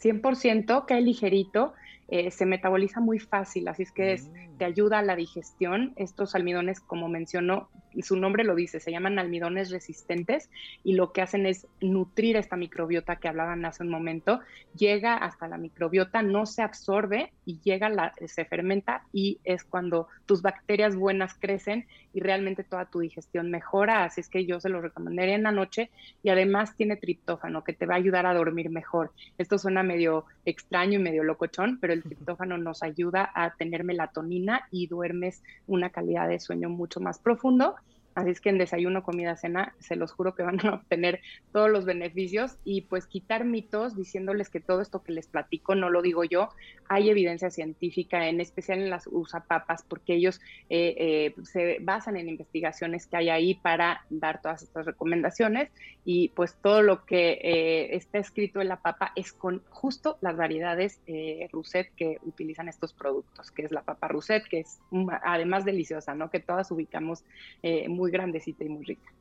100%, 0.02 0.86
cae 0.88 1.02
ligerito, 1.02 1.76
eh, 2.08 2.32
se 2.32 2.48
metaboliza 2.48 3.00
muy 3.00 3.20
fácil, 3.20 3.68
así 3.68 3.84
es 3.84 3.92
que 3.92 4.18
mm. 4.18 4.51
Te 4.62 4.66
ayuda 4.66 5.00
a 5.00 5.02
la 5.02 5.16
digestión. 5.16 5.94
Estos 5.96 6.36
almidones, 6.36 6.82
como 6.82 7.10
mencionó, 7.10 7.72
su 8.04 8.16
nombre 8.16 8.44
lo 8.44 8.54
dice, 8.54 8.80
se 8.80 8.92
llaman 8.92 9.18
almidones 9.18 9.72
resistentes 9.72 10.52
y 10.84 10.94
lo 10.94 11.12
que 11.12 11.24
hacen 11.24 11.48
es 11.48 11.66
nutrir 11.82 12.38
esta 12.38 12.58
microbiota 12.58 13.16
que 13.16 13.28
hablaban 13.28 13.66
hace 13.66 13.82
un 13.82 13.90
momento, 13.90 14.40
llega 14.78 15.18
hasta 15.18 15.48
la 15.48 15.58
microbiota, 15.58 16.22
no 16.22 16.46
se 16.46 16.62
absorbe 16.62 17.34
y 17.44 17.60
llega, 17.62 17.90
la, 17.90 18.14
se 18.28 18.46
fermenta 18.46 19.04
y 19.12 19.40
es 19.44 19.64
cuando 19.64 20.08
tus 20.28 20.44
bacterias 20.44 20.96
buenas 20.96 21.34
crecen 21.34 21.88
y 22.14 22.20
realmente 22.20 22.64
toda 22.64 22.86
tu 22.86 23.00
digestión 23.00 23.50
mejora, 23.50 24.04
así 24.04 24.22
es 24.22 24.30
que 24.30 24.46
yo 24.46 24.60
se 24.60 24.70
lo 24.70 24.82
recomendaría 24.82 25.36
en 25.36 25.44
la 25.44 25.52
noche 25.52 25.90
y 26.24 26.30
además 26.30 26.76
tiene 26.76 26.98
triptófano 26.98 27.64
que 27.64 27.74
te 27.74 27.86
va 27.86 27.96
a 27.96 27.98
ayudar 27.98 28.26
a 28.26 28.34
dormir 28.34 28.70
mejor. 28.70 29.12
Esto 29.38 29.58
suena 29.58 29.82
medio 29.82 30.26
extraño 30.46 31.00
y 31.00 31.04
medio 31.04 31.24
locochón, 31.24 31.80
pero 31.80 31.94
el 31.94 32.04
triptófano 32.04 32.58
nos 32.58 32.84
ayuda 32.84 33.32
a 33.34 33.56
tener 33.56 33.84
melatonina 33.84 34.51
y 34.72 34.88
duermes 34.88 35.44
una 35.68 35.90
calidad 35.90 36.28
de 36.28 36.40
sueño 36.40 36.70
mucho 36.70 37.00
más 37.00 37.20
profundo 37.20 37.76
Así 38.14 38.30
es 38.30 38.42
que 38.42 38.50
en 38.50 38.58
desayuno, 38.58 39.04
comida, 39.04 39.36
cena, 39.38 39.74
se 39.80 39.96
los 39.96 40.12
juro 40.12 40.36
que 40.36 40.44
van 40.44 40.60
a 40.66 40.74
obtener 40.76 41.22
todos 41.52 41.70
los 41.70 41.86
beneficios 41.86 42.58
y 42.64 42.82
pues 42.82 43.06
quitar 43.06 43.46
mitos 43.46 43.96
diciéndoles 43.96 44.50
que 44.50 44.60
todo 44.60 44.82
esto 44.82 45.04
que 45.04 45.14
les 45.14 45.28
platico 45.28 45.76
no 45.76 45.90
lo 45.90 46.02
digo 46.02 46.24
yo, 46.24 46.50
hay 46.90 47.10
evidencia 47.10 47.50
científica, 47.50 48.28
en 48.28 48.42
especial 48.42 48.80
en 48.80 48.90
las 48.90 49.08
usapapas, 49.08 49.84
porque 49.84 50.16
ellos 50.16 50.42
eh, 50.70 50.96
eh, 50.98 51.36
se 51.44 51.78
basan 51.82 52.18
en 52.18 52.30
investigaciones 52.30 53.08
que 53.08 53.18
hay 53.18 53.30
ahí 53.30 53.56
para 53.56 54.06
dar 54.10 54.42
todas 54.42 54.64
estas 54.64 54.86
recomendaciones 54.86 55.70
y 56.04 56.30
pues 56.30 56.56
todo 56.62 56.82
lo 56.82 57.06
que 57.06 57.40
eh, 57.44 57.96
está 57.96 58.18
escrito 58.18 58.62
en 58.62 58.68
la 58.68 58.82
papa 58.82 59.12
es 59.16 59.34
con 59.34 59.62
justo 59.70 60.18
las 60.22 60.36
variedades 60.36 61.00
eh, 61.06 61.48
Rousset 61.52 61.94
que 61.96 62.18
utilizan 62.24 62.68
estos 62.68 62.94
productos, 62.94 63.52
que 63.52 63.64
es 63.64 63.72
la 63.72 63.84
papa 63.84 64.08
Rousset, 64.08 64.44
que 64.48 64.62
es 64.62 64.80
además 65.24 65.64
deliciosa, 65.64 66.16
¿no? 66.16 66.30
Que 66.30 66.40
todas 66.40 66.72
ubicamos 66.72 67.24
eh, 67.62 67.88
muy 68.02 68.10
grandecita 68.10 68.64
y 68.64 68.70
muy 68.70 68.84
rica. 68.84 69.14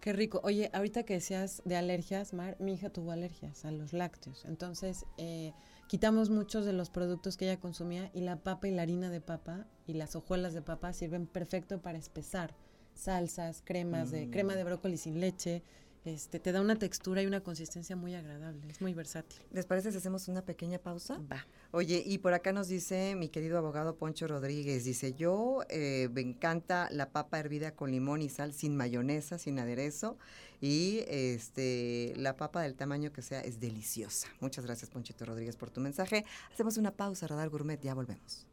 Qué 0.00 0.12
rico. 0.12 0.40
Oye, 0.44 0.68
ahorita 0.74 1.04
que 1.04 1.14
decías 1.14 1.62
de 1.64 1.76
alergias, 1.76 2.34
Mar, 2.34 2.56
mi 2.60 2.74
hija 2.74 2.90
tuvo 2.90 3.10
alergias 3.10 3.64
a 3.64 3.70
los 3.70 3.94
lácteos. 3.94 4.44
Entonces, 4.44 5.06
eh, 5.16 5.54
quitamos 5.88 6.28
muchos 6.28 6.66
de 6.66 6.74
los 6.74 6.90
productos 6.90 7.38
que 7.38 7.46
ella 7.46 7.58
consumía 7.58 8.10
y 8.12 8.20
la 8.20 8.36
papa 8.36 8.68
y 8.68 8.72
la 8.72 8.82
harina 8.82 9.08
de 9.08 9.22
papa 9.22 9.66
y 9.86 9.94
las 9.94 10.14
hojuelas 10.14 10.52
de 10.52 10.60
papa 10.60 10.92
sirven 10.92 11.26
perfecto 11.26 11.80
para 11.80 11.96
espesar 11.96 12.54
salsas, 12.94 13.62
cremas 13.64 14.10
de 14.10 14.28
crema 14.28 14.56
de 14.56 14.64
brócoli 14.64 14.98
sin 14.98 15.18
leche. 15.18 15.62
Este, 16.04 16.40
te 16.40 16.50
da 16.50 16.60
una 16.60 16.76
textura 16.76 17.22
y 17.22 17.26
una 17.26 17.42
consistencia 17.42 17.94
muy 17.94 18.14
agradable, 18.14 18.60
es 18.68 18.80
muy 18.80 18.92
versátil. 18.92 19.40
¿Les 19.52 19.66
parece 19.66 19.92
si 19.92 19.98
hacemos 19.98 20.26
una 20.26 20.44
pequeña 20.44 20.78
pausa? 20.78 21.20
Va. 21.30 21.46
Oye, 21.70 22.02
y 22.04 22.18
por 22.18 22.34
acá 22.34 22.52
nos 22.52 22.66
dice 22.66 23.14
mi 23.14 23.28
querido 23.28 23.56
abogado 23.56 23.94
Poncho 23.94 24.26
Rodríguez, 24.26 24.84
dice, 24.84 25.14
yo 25.14 25.60
eh, 25.68 26.08
me 26.12 26.20
encanta 26.20 26.88
la 26.90 27.10
papa 27.10 27.38
hervida 27.38 27.76
con 27.76 27.92
limón 27.92 28.20
y 28.20 28.28
sal 28.28 28.52
sin 28.52 28.76
mayonesa, 28.76 29.38
sin 29.38 29.60
aderezo, 29.60 30.18
y 30.60 31.04
este 31.06 32.14
la 32.16 32.36
papa 32.36 32.62
del 32.62 32.74
tamaño 32.74 33.12
que 33.12 33.22
sea 33.22 33.40
es 33.40 33.60
deliciosa. 33.60 34.26
Muchas 34.40 34.66
gracias 34.66 34.90
Ponchito 34.90 35.24
Rodríguez 35.24 35.56
por 35.56 35.70
tu 35.70 35.80
mensaje. 35.80 36.24
Hacemos 36.52 36.78
una 36.78 36.90
pausa, 36.90 37.28
Radar 37.28 37.48
Gourmet, 37.48 37.80
ya 37.80 37.94
volvemos. 37.94 38.46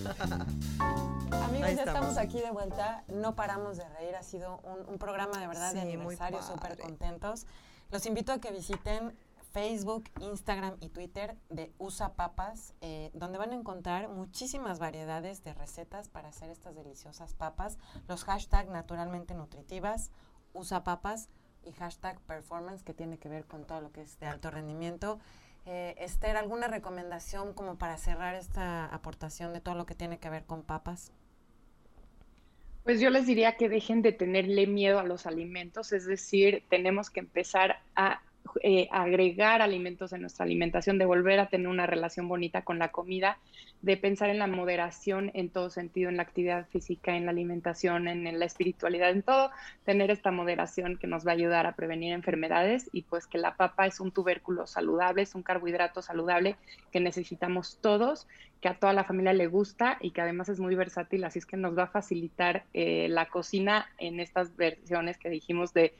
Amigos, 1.30 1.74
ya 1.74 1.84
estamos. 1.84 2.16
aquí 2.16 2.40
de 2.40 2.50
vuelta. 2.50 3.04
No 3.08 3.34
paramos 3.34 3.76
de 3.76 3.88
reír. 3.88 4.14
Ha 4.16 4.22
sido 4.22 4.60
un, 4.64 4.88
un 4.88 4.98
programa 4.98 5.38
de 5.38 5.46
verdad 5.46 5.72
de 5.72 5.80
Sí, 5.80 5.86
aniversario, 5.86 6.42
súper 6.42 6.78
contentos. 6.78 7.46
Los 7.90 8.06
invito 8.06 8.32
a 8.32 8.38
que 8.38 8.52
visiten 8.52 9.16
Facebook, 9.52 10.04
Instagram 10.20 10.76
y 10.80 10.90
Twitter 10.90 11.36
de 11.48 11.72
Usa 11.78 12.14
Papas, 12.14 12.74
eh, 12.80 13.10
donde 13.14 13.38
van 13.38 13.50
a 13.50 13.56
encontrar 13.56 14.08
muchísimas 14.08 14.78
variedades 14.78 15.42
de 15.42 15.54
recetas 15.54 16.08
para 16.08 16.28
hacer 16.28 16.50
estas 16.50 16.76
deliciosas 16.76 17.34
papas. 17.34 17.78
Los 18.06 18.24
hashtag 18.24 18.68
naturalmente 18.68 19.34
nutritivas, 19.34 20.12
Usa 20.52 20.84
Papas 20.84 21.28
y 21.64 21.72
hashtag 21.72 22.20
performance, 22.20 22.84
que 22.84 22.94
tiene 22.94 23.18
que 23.18 23.28
ver 23.28 23.44
con 23.44 23.64
todo 23.64 23.80
lo 23.80 23.90
que 23.90 24.02
es 24.02 24.18
de 24.20 24.26
alto 24.26 24.50
rendimiento. 24.50 25.18
Eh, 25.66 25.94
Esther, 25.98 26.36
¿alguna 26.36 26.68
recomendación 26.68 27.52
como 27.52 27.76
para 27.76 27.96
cerrar 27.96 28.34
esta 28.34 28.86
aportación 28.86 29.52
de 29.52 29.60
todo 29.60 29.74
lo 29.74 29.86
que 29.86 29.94
tiene 29.94 30.18
que 30.18 30.30
ver 30.30 30.44
con 30.44 30.62
papas? 30.62 31.12
Pues 32.84 33.00
yo 33.00 33.10
les 33.10 33.26
diría 33.26 33.56
que 33.56 33.68
dejen 33.68 34.02
de 34.02 34.12
tenerle 34.12 34.66
miedo 34.66 34.98
a 34.98 35.04
los 35.04 35.26
alimentos, 35.26 35.92
es 35.92 36.06
decir, 36.06 36.64
tenemos 36.70 37.10
que 37.10 37.20
empezar 37.20 37.82
a 37.94 38.22
eh, 38.62 38.88
agregar 38.90 39.62
alimentos 39.62 40.12
en 40.12 40.22
nuestra 40.22 40.44
alimentación, 40.44 40.98
de 40.98 41.06
volver 41.06 41.38
a 41.40 41.48
tener 41.48 41.68
una 41.68 41.86
relación 41.86 42.28
bonita 42.28 42.62
con 42.62 42.78
la 42.78 42.90
comida, 42.90 43.38
de 43.82 43.96
pensar 43.96 44.30
en 44.30 44.38
la 44.38 44.46
moderación 44.46 45.30
en 45.34 45.50
todo 45.50 45.70
sentido, 45.70 46.08
en 46.08 46.16
la 46.16 46.22
actividad 46.24 46.66
física, 46.68 47.16
en 47.16 47.26
la 47.26 47.30
alimentación, 47.30 48.08
en, 48.08 48.26
en 48.26 48.38
la 48.38 48.44
espiritualidad, 48.44 49.10
en 49.10 49.22
todo, 49.22 49.50
tener 49.84 50.10
esta 50.10 50.30
moderación 50.30 50.96
que 50.96 51.06
nos 51.06 51.26
va 51.26 51.30
a 51.30 51.34
ayudar 51.34 51.66
a 51.66 51.76
prevenir 51.76 52.12
enfermedades 52.12 52.90
y 52.92 53.02
pues 53.02 53.26
que 53.26 53.38
la 53.38 53.56
papa 53.56 53.86
es 53.86 54.00
un 54.00 54.10
tubérculo 54.10 54.66
saludable, 54.66 55.22
es 55.22 55.34
un 55.34 55.42
carbohidrato 55.42 56.02
saludable 56.02 56.56
que 56.92 57.00
necesitamos 57.00 57.78
todos, 57.80 58.26
que 58.60 58.68
a 58.68 58.78
toda 58.78 58.92
la 58.92 59.04
familia 59.04 59.32
le 59.32 59.46
gusta 59.46 59.96
y 60.00 60.10
que 60.10 60.20
además 60.20 60.48
es 60.48 60.60
muy 60.60 60.74
versátil, 60.74 61.24
así 61.24 61.38
es 61.38 61.46
que 61.46 61.56
nos 61.56 61.76
va 61.76 61.84
a 61.84 61.86
facilitar 61.86 62.64
eh, 62.74 63.08
la 63.08 63.28
cocina 63.28 63.86
en 63.98 64.20
estas 64.20 64.54
versiones 64.56 65.16
que 65.16 65.30
dijimos 65.30 65.72
de 65.72 65.94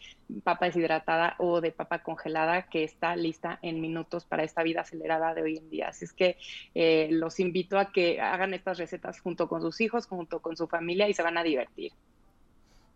papa 0.45 0.67
deshidratada 0.67 1.37
o 1.39 1.61
de 1.61 1.73
papa 1.73 2.03
congelada 2.03 2.63
que 2.63 2.85
está 2.85 3.17
lista 3.17 3.59
en 3.63 3.81
minutos 3.81 4.25
para 4.25 4.45
esta 4.45 4.63
vida 4.63 4.83
acelerada 4.83 5.35
de 5.35 5.43
hoy 5.43 5.57
en 5.57 5.71
día. 5.71 5.89
Así 5.89 6.05
es 6.05 6.13
que 6.13 6.37
eh, 6.75 7.09
los 7.11 7.41
invito 7.41 7.79
a 7.79 7.93
que 7.93 8.21
hagan 8.21 8.53
estas 8.53 8.79
recetas 8.79 9.21
junto 9.21 9.49
con 9.49 9.63
sus 9.63 9.81
hijos, 9.81 10.07
junto 10.07 10.41
con 10.41 10.57
su 10.57 10.67
familia 10.67 11.09
y 11.09 11.15
se 11.15 11.23
van 11.23 11.39
a 11.39 11.43
divertir. 11.43 11.93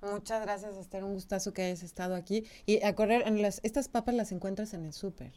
Muchas 0.03 0.43
gracias, 0.43 0.77
Esther. 0.77 1.03
Un 1.03 1.15
gustazo 1.15 1.55
que 1.55 1.63
hayas 1.63 1.83
estado 1.83 2.15
aquí. 2.15 2.45
Y 2.67 2.83
a 2.85 2.95
correr, 2.95 3.27
en 3.27 3.41
las, 3.41 3.61
estas 3.65 3.89
papas 3.89 4.15
las 4.15 4.33
encuentras 4.33 4.75
en 4.75 4.85
el 4.85 4.93
súper. 4.93 5.33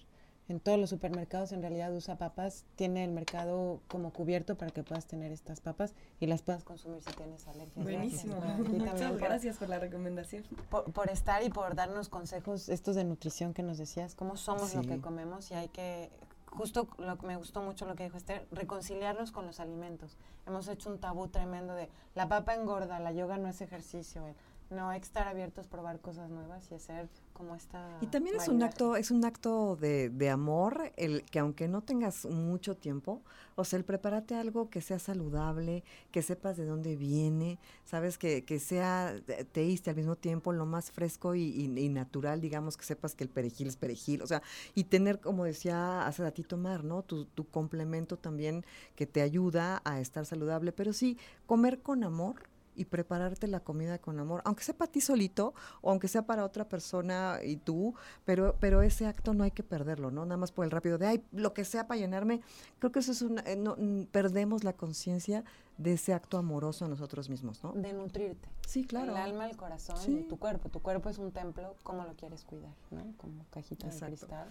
En 0.50 0.62
todos 0.62 0.80
los 0.80 0.90
supermercados, 0.90 1.52
en 1.52 1.62
realidad, 1.62 1.94
usa 1.94 2.18
papas. 2.18 2.64
Tiene 2.78 3.04
el 3.04 3.12
mercado 3.12 3.82
como 3.90 4.14
cubierto 4.14 4.56
para 4.56 4.72
que 4.72 4.82
puedas 4.82 5.06
tener 5.06 5.32
estas 5.34 5.60
papas 5.60 5.94
y 6.22 6.28
las 6.28 6.42
puedas 6.42 6.64
consumir 6.64 7.02
si 7.02 7.12
tienes 7.14 7.46
alergias. 7.48 7.84
Buenísimo. 7.84 8.36
Gracias, 8.40 8.70
Muchas 8.70 9.12
por- 9.12 9.20
gracias 9.20 9.58
por 9.58 9.70
la 9.70 9.80
recomendación. 9.80 10.44
por, 10.70 10.86
por 10.94 11.10
estar 11.10 11.44
y 11.44 11.50
por 11.50 11.76
darnos 11.76 12.08
consejos 12.08 12.70
estos 12.70 12.96
de 12.96 13.04
nutrición 13.04 13.54
que 13.54 13.62
nos 13.64 13.78
decías, 13.78 14.16
cómo 14.16 14.38
somos 14.38 14.74
lo 14.74 14.84
Sí. 14.84 14.88
que 14.88 15.02
comemos 15.02 15.52
y 15.52 15.56
hay 15.56 15.68
que, 15.68 16.10
justo 16.46 16.88
lo 16.98 17.18
que 17.18 17.28
me 17.28 17.36
gustó 17.36 17.62
mucho 17.62 17.86
lo 17.86 17.96
que 17.96 18.04
dijo 18.06 18.16
Esther, 18.16 18.48
reconciliarnos 18.52 19.32
con 19.34 19.46
los 19.46 19.60
alimentos. 19.60 20.18
Hemos 20.46 20.70
hecho 20.70 20.90
un 20.90 21.00
tabú 21.00 21.28
tremendo 21.28 21.74
de 21.74 21.90
la 22.16 22.30
papa 22.30 22.56
engorda, 22.56 23.00
la 23.02 23.12
yoga 23.12 23.38
no 23.38 23.50
es 23.50 23.60
ejercicio, 23.60 24.26
el- 24.26 24.36
no 24.70 24.90
hay 24.90 25.00
que 25.00 25.06
estar 25.06 25.28
abiertos, 25.28 25.68
probar 25.68 26.00
cosas 26.00 26.30
nuevas 26.30 26.70
y 26.72 26.76
hacer 26.76 27.10
como 27.34 27.56
esta... 27.56 27.98
Y 28.02 28.08
también 28.08 28.36
es 28.36 28.48
un 28.48 28.62
acto, 28.62 28.96
es 28.96 29.10
un 29.12 29.26
acto 29.26 29.76
de, 29.76 30.10
de 30.10 30.30
amor, 30.30 30.92
el 30.98 31.24
que 31.24 31.40
aunque 31.40 31.68
no 31.68 31.82
tengas 31.82 32.26
mucho 32.26 32.76
tiempo, 32.76 33.22
o 33.56 33.64
sea, 33.64 33.78
el 33.78 33.86
prepararte 33.86 34.36
algo 34.36 34.70
que 34.70 34.82
sea 34.82 35.00
saludable, 35.00 35.84
que 36.12 36.22
sepas 36.22 36.58
de 36.58 36.66
dónde 36.66 36.96
viene, 36.96 37.58
sabes, 37.86 38.18
que, 38.20 38.44
que 38.46 38.60
sea 38.60 39.16
teíste 39.52 39.90
al 39.90 39.96
mismo 39.96 40.16
tiempo, 40.16 40.52
lo 40.54 40.66
más 40.68 40.92
fresco 40.92 41.34
y, 41.34 41.42
y- 41.44 41.80
y 41.80 41.90
natural, 41.90 42.40
digamos, 42.42 42.78
que 42.78 42.84
sepas 42.86 43.16
que 43.16 43.24
el 43.24 43.30
perejil 43.32 43.68
es 43.68 43.78
perejil, 43.78 44.22
o 44.22 44.28
sea, 44.28 44.44
y 44.76 44.84
tener, 44.84 45.20
como 45.20 45.44
decía 45.46 46.06
hace 46.06 46.22
ratito 46.24 46.58
Mar, 46.58 46.84
¿no? 46.84 47.02
Tu, 47.04 47.26
tu 47.26 47.46
complemento 47.48 48.18
también 48.18 48.64
que 48.96 49.08
te 49.08 49.22
ayuda 49.22 49.82
a 49.86 50.00
estar 50.00 50.26
saludable, 50.26 50.72
pero 50.72 50.94
sí, 50.94 51.18
comer 51.48 51.80
con 51.82 52.04
amor 52.04 52.44
y 52.78 52.86
prepararte 52.86 53.48
la 53.48 53.60
comida 53.60 53.98
con 54.00 54.20
amor, 54.20 54.42
aunque 54.46 54.64
sea 54.64 54.78
para 54.78 54.92
ti 54.92 55.02
solito 55.02 55.54
o 55.82 55.90
aunque 55.90 56.08
sea 56.08 56.26
para 56.26 56.46
otra 56.46 56.70
persona 56.70 57.40
y 57.44 57.58
tú, 57.58 57.96
pero, 58.24 58.56
pero 58.60 58.82
ese 58.82 59.06
acto 59.08 59.34
no 59.34 59.44
hay 59.44 59.52
que 59.52 59.64
perderlo, 59.64 60.12
¿no? 60.12 60.26
Nada 60.26 60.38
más 60.38 60.52
por 60.52 60.64
el 60.64 60.72
rápido 60.72 60.98
de, 60.98 61.08
ay, 61.08 61.24
lo 61.32 61.54
que 61.54 61.66
sea 61.66 61.88
para 61.88 62.00
llenarme, 62.00 62.42
creo 62.80 62.92
que 62.92 63.00
eso 63.00 63.12
es 63.12 63.22
un, 63.22 63.40
eh, 63.40 63.56
no, 63.56 63.76
perdemos 64.12 64.64
la 64.64 64.74
conciencia 64.74 65.44
de 65.78 65.94
ese 65.94 66.14
acto 66.14 66.38
amoroso 66.38 66.86
a 66.86 66.88
nosotros 66.88 67.30
mismos, 67.30 67.64
¿no? 67.64 67.74
De 67.74 67.94
nutrirte. 67.94 68.50
Sí, 68.66 68.84
claro. 68.86 69.12
El 69.12 69.18
alma, 69.18 69.48
el 69.50 69.56
corazón 69.58 69.98
Sí. 69.98 70.20
y 70.22 70.28
tu 70.28 70.38
cuerpo. 70.38 70.70
Tu 70.70 70.80
cuerpo 70.82 71.10
es 71.10 71.18
un 71.18 71.32
templo, 71.32 71.76
¿cómo 71.84 72.04
lo 72.04 72.14
quieres 72.16 72.44
cuidar? 72.44 72.74
¿no? 72.92 73.04
Como 73.18 73.46
cajita 73.52 73.88
de 73.88 74.00
cristal. 74.00 74.50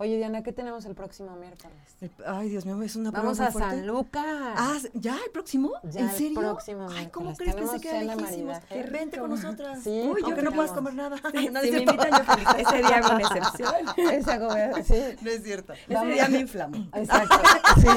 Oye, 0.00 0.16
Diana, 0.16 0.44
¿qué 0.44 0.52
tenemos 0.52 0.84
el 0.84 0.94
próximo 0.94 1.34
miércoles? 1.34 1.76
El- 2.00 2.12
ay, 2.24 2.48
Dios 2.50 2.64
mío, 2.64 2.80
es 2.82 2.94
una 2.94 3.10
Vamos 3.10 3.40
a 3.40 3.50
fuerte. 3.50 3.70
San 3.70 3.84
Lucas. 3.86 4.24
Ah, 4.24 4.76
¿ya 4.94 5.16
el 5.24 5.32
próximo? 5.32 5.72
Ya 5.82 6.00
¿En 6.02 6.08
el 6.08 6.14
serio? 6.14 6.38
próximo 6.38 6.86
Ay, 6.88 7.08
¿cómo 7.08 7.30
miércoles. 7.30 7.54
crees 7.56 7.70
que 7.72 7.78
se 7.78 7.80
queda 8.04 8.14
lejísimos? 8.14 8.58
Que 8.68 8.82
vente 8.84 9.18
con 9.18 9.30
nosotras. 9.30 9.82
Sí, 9.82 10.08
Uy, 10.08 10.20
aunque 10.24 10.42
no 10.42 10.52
puedas 10.52 10.70
vamos. 10.70 10.90
comer 10.90 10.94
nada. 10.94 11.16
Sí, 11.32 11.48
no, 11.52 11.60
si 11.62 11.70
me 11.72 11.78
invitan, 11.80 12.10
yo 12.12 12.24
feliz. 12.32 12.48
Ese 12.58 12.76
día 12.78 12.96
hago 12.98 13.08
una 13.16 13.20
excepción. 13.26 13.74
Esa 14.12 14.38
como- 14.38 14.84
sí. 14.84 15.02
No 15.20 15.30
es 15.30 15.42
cierto. 15.42 15.72
Ese 15.72 16.06
día 16.06 16.28
me 16.28 16.38
inflamo. 16.38 16.76
Exacto, 16.94 17.36
sí, 17.80 17.88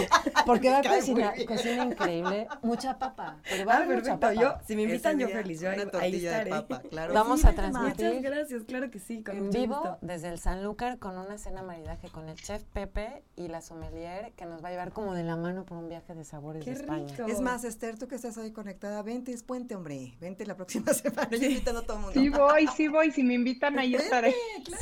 porque 0.48 0.72
va 0.72 0.80
a 0.80 0.84
cocinar, 0.84 1.46
cocina 1.46 1.86
increíble, 1.86 2.48
mucha 2.64 2.98
papa, 2.98 3.38
pero 3.48 3.66
va 3.68 3.74
a 3.74 3.78
Ah, 3.78 3.84
haber 3.84 4.00
mucha 4.00 4.14
papa. 4.20 4.34
Yo, 4.34 4.56
si 4.66 4.76
me 4.76 4.84
invitan, 4.84 5.20
yo 5.20 5.28
feliz. 5.30 5.62
Yo 5.62 5.70
ahí, 5.70 5.76
una 5.76 5.84
ahí 5.84 5.92
tortilla 5.92 6.32
de 6.32 6.38
estaré. 6.38 6.50
papa, 6.50 6.82
claro. 6.90 7.14
Vamos 7.14 7.46
a 7.46 7.54
transmitir 7.54 8.08
Muchas 8.08 8.22
gracias, 8.24 8.64
claro 8.64 8.90
que 8.90 8.98
sí, 8.98 9.24
en 9.28 9.52
vivo 9.52 9.98
desde 10.02 10.30
el 10.30 10.40
San 10.40 10.64
Lucar 10.64 10.98
con 10.98 11.16
una 11.16 11.38
cena 11.38 11.62
maridaje 11.62 11.91
maridaje 11.92 12.10
con 12.14 12.30
el 12.30 12.36
chef 12.38 12.64
Pepe 12.74 13.24
y 13.36 13.48
la 13.50 13.62
sommelier 13.62 14.32
que 14.38 14.46
nos 14.46 14.64
va 14.64 14.70
a 14.70 14.72
llevar 14.72 14.94
como 14.94 15.14
de 15.14 15.24
la 15.24 15.36
mano 15.36 15.66
por 15.66 15.78
un 15.78 15.90
viaje 15.90 16.14
de 16.14 16.24
sabores 16.24 16.64
Qué 16.64 16.72
de 16.74 16.80
España. 16.82 17.06
rico. 17.18 17.28
Es 17.28 17.42
más, 17.42 17.64
Esther, 17.66 17.98
tú 17.98 18.08
que 18.08 18.16
estás 18.16 18.38
ahí 18.38 18.52
conectada, 18.52 19.02
vente, 19.02 19.34
es 19.34 19.44
puente, 19.44 19.76
hombre. 19.76 20.14
Vente 20.22 20.46
la 20.46 20.56
próxima 20.56 20.94
semana. 20.94 21.30
Yo 21.32 21.46
invitando 21.48 21.82
a 21.82 21.84
todo 21.84 21.98
el 21.98 22.04
mundo. 22.04 22.20
Sí 22.22 22.30
voy, 22.30 22.68
sí 22.76 22.88
voy, 22.88 23.12
si 23.12 23.24
me 23.24 23.34
invitan 23.34 23.78
ahí 23.78 23.96
estaré. 23.96 24.34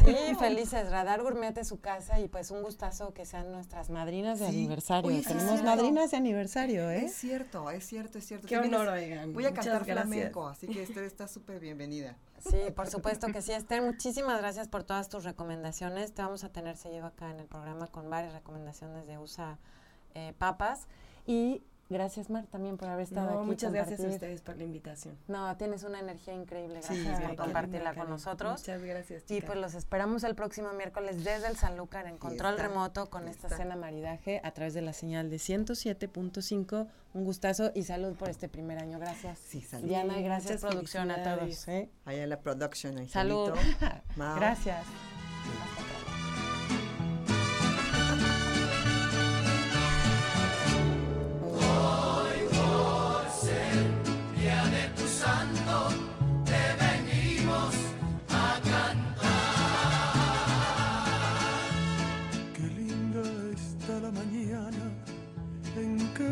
Sí, 0.06 0.16
felices. 0.40 0.90
Radar 0.92 1.22
Gourmet 1.24 1.58
es 1.58 1.68
su 1.68 1.80
casa 1.80 2.20
y 2.20 2.28
pues 2.28 2.52
un 2.52 2.62
gustazo 2.62 3.14
que 3.14 3.26
sean 3.26 3.52
nuestras 3.52 3.90
madrinas 3.90 4.40
de 4.40 4.48
Sí. 4.50 4.56
aniversario. 4.58 5.10
Oye, 5.10 5.24
sí, 5.24 5.28
Tenemos 5.30 5.64
madrinas 5.64 6.12
de 6.12 6.18
aniversario, 6.18 6.90
¿eh? 6.92 7.06
Es 7.06 7.16
cierto, 7.16 7.70
es 7.72 7.86
cierto, 7.86 8.18
es 8.20 8.26
cierto. 8.28 8.48
Qué 8.48 8.58
honor, 8.58 8.88
oigan. 8.88 9.34
Voy 9.34 9.46
a 9.46 9.54
cantar 9.54 9.84
flamenco, 9.84 10.48
así 10.48 10.68
que 10.68 10.84
Esther 10.84 11.04
está 11.06 11.28
súper 11.28 11.60
bienvenida. 11.60 12.16
Sí, 12.40 12.72
por 12.76 12.88
supuesto 12.88 13.28
que 13.28 13.42
sí. 13.42 13.52
Esther, 13.52 13.82
muchísimas 13.82 14.40
gracias 14.40 14.68
por 14.68 14.84
todas 14.84 15.10
tus 15.10 15.24
recomendaciones. 15.24 16.14
Te 16.14 16.22
vamos 16.22 16.44
a 16.44 16.50
tener 16.50 16.78
seguido 16.78 17.08
acá 17.08 17.30
en 17.32 17.40
el 17.40 17.48
programa 17.48 17.88
con 17.88 18.10
varias 18.10 18.34
recomendaciones 18.34 19.08
de 19.08 19.18
USA 19.18 19.58
eh, 20.16 20.34
Papas. 20.38 20.88
Y 21.26 21.62
gracias, 21.90 22.30
Mar, 22.30 22.46
también 22.48 22.78
por 22.78 22.88
haber 22.88 23.04
estado 23.04 23.32
No, 23.32 23.40
aquí. 23.40 23.48
muchas 23.48 23.74
gracias 23.74 24.00
a 24.00 24.08
ustedes 24.08 24.42
por 24.42 24.58
la 24.58 24.64
invitación. 24.64 25.18
No, 25.28 25.56
tienes 25.58 25.84
una 25.84 26.00
energía 26.00 26.34
increíble. 26.34 26.82
Gracias 26.82 27.22
por 27.22 27.36
compartirla 27.36 27.94
con 27.94 28.10
nosotros. 28.10 28.62
Muchas 28.62 28.82
gracias. 28.82 29.24
Y 29.24 29.36
chicas. 29.36 29.48
pues 29.48 29.60
los 29.60 29.74
esperamos 29.74 30.24
el 30.24 30.36
próximo 30.36 30.72
miércoles 30.74 31.24
desde 31.24 31.48
el 31.48 31.58
Sanlúcar 31.58 32.08
en 32.08 32.18
control 32.18 32.56
está, 32.56 32.68
remoto 32.68 33.10
con 33.10 33.28
esta 33.28 33.50
cena 33.50 33.76
maridaje 33.76 34.42
a 34.44 34.52
través 34.52 34.74
de 34.74 34.82
la 34.82 34.94
señal 34.94 35.30
de 35.30 35.38
107.5. 35.38 36.88
Un 37.14 37.24
gustazo 37.24 37.72
y 37.74 37.84
salud 37.84 38.16
por 38.16 38.30
este 38.30 38.48
primer 38.50 38.78
año. 38.78 39.00
Gracias. 39.00 39.40
Sí, 39.40 39.62
salud. 39.62 39.88
Diana, 39.88 40.20
y 40.20 40.24
gracias 40.24 40.62
Muchas 40.62 40.72
producción 40.72 41.12
a 41.12 41.24
todos. 41.24 41.68
¿eh? 41.68 41.90
Allá 42.06 42.28
la 42.28 42.40
production, 42.40 42.98
Angelito. 43.00 43.56
Salud. 43.56 43.60
Gracias. 44.38 44.86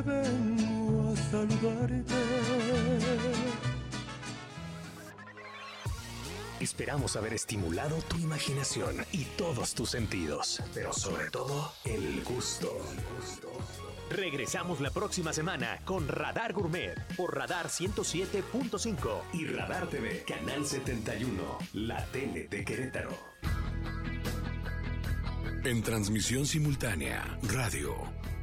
Vengo 0.08 1.12
a 1.12 1.16
saludarte. 1.32 2.14
Esperamos 6.60 7.16
haber 7.16 7.34
estimulado 7.34 7.97
tu 8.08 8.18
imaginación 8.18 9.05
y 9.12 9.26
todos 9.38 9.76
tus 9.76 9.91
sentidos, 9.91 10.64
pero 10.74 10.91
sobre 10.91 11.30
todo 11.30 11.72
el 11.86 12.24
gusto. 12.24 12.76
Regresamos 14.10 14.80
la 14.80 14.89
próxima 14.89 15.34
semana 15.34 15.82
con 15.86 16.08
Radar 16.08 16.53
Gourmet 16.53 16.95
por 17.16 17.36
Radar 17.36 17.68
107.5 17.68 19.22
y 19.34 19.45
Radar 19.45 19.88
TV, 19.88 20.24
Canal 20.26 20.66
71, 20.66 21.58
la 21.74 22.03
tele 22.08 22.47
de 22.47 22.66
Querétaro. 22.66 23.16
En 25.64 25.84
transmisión 25.84 26.45
simultánea, 26.45 27.38
radio, 27.43 27.95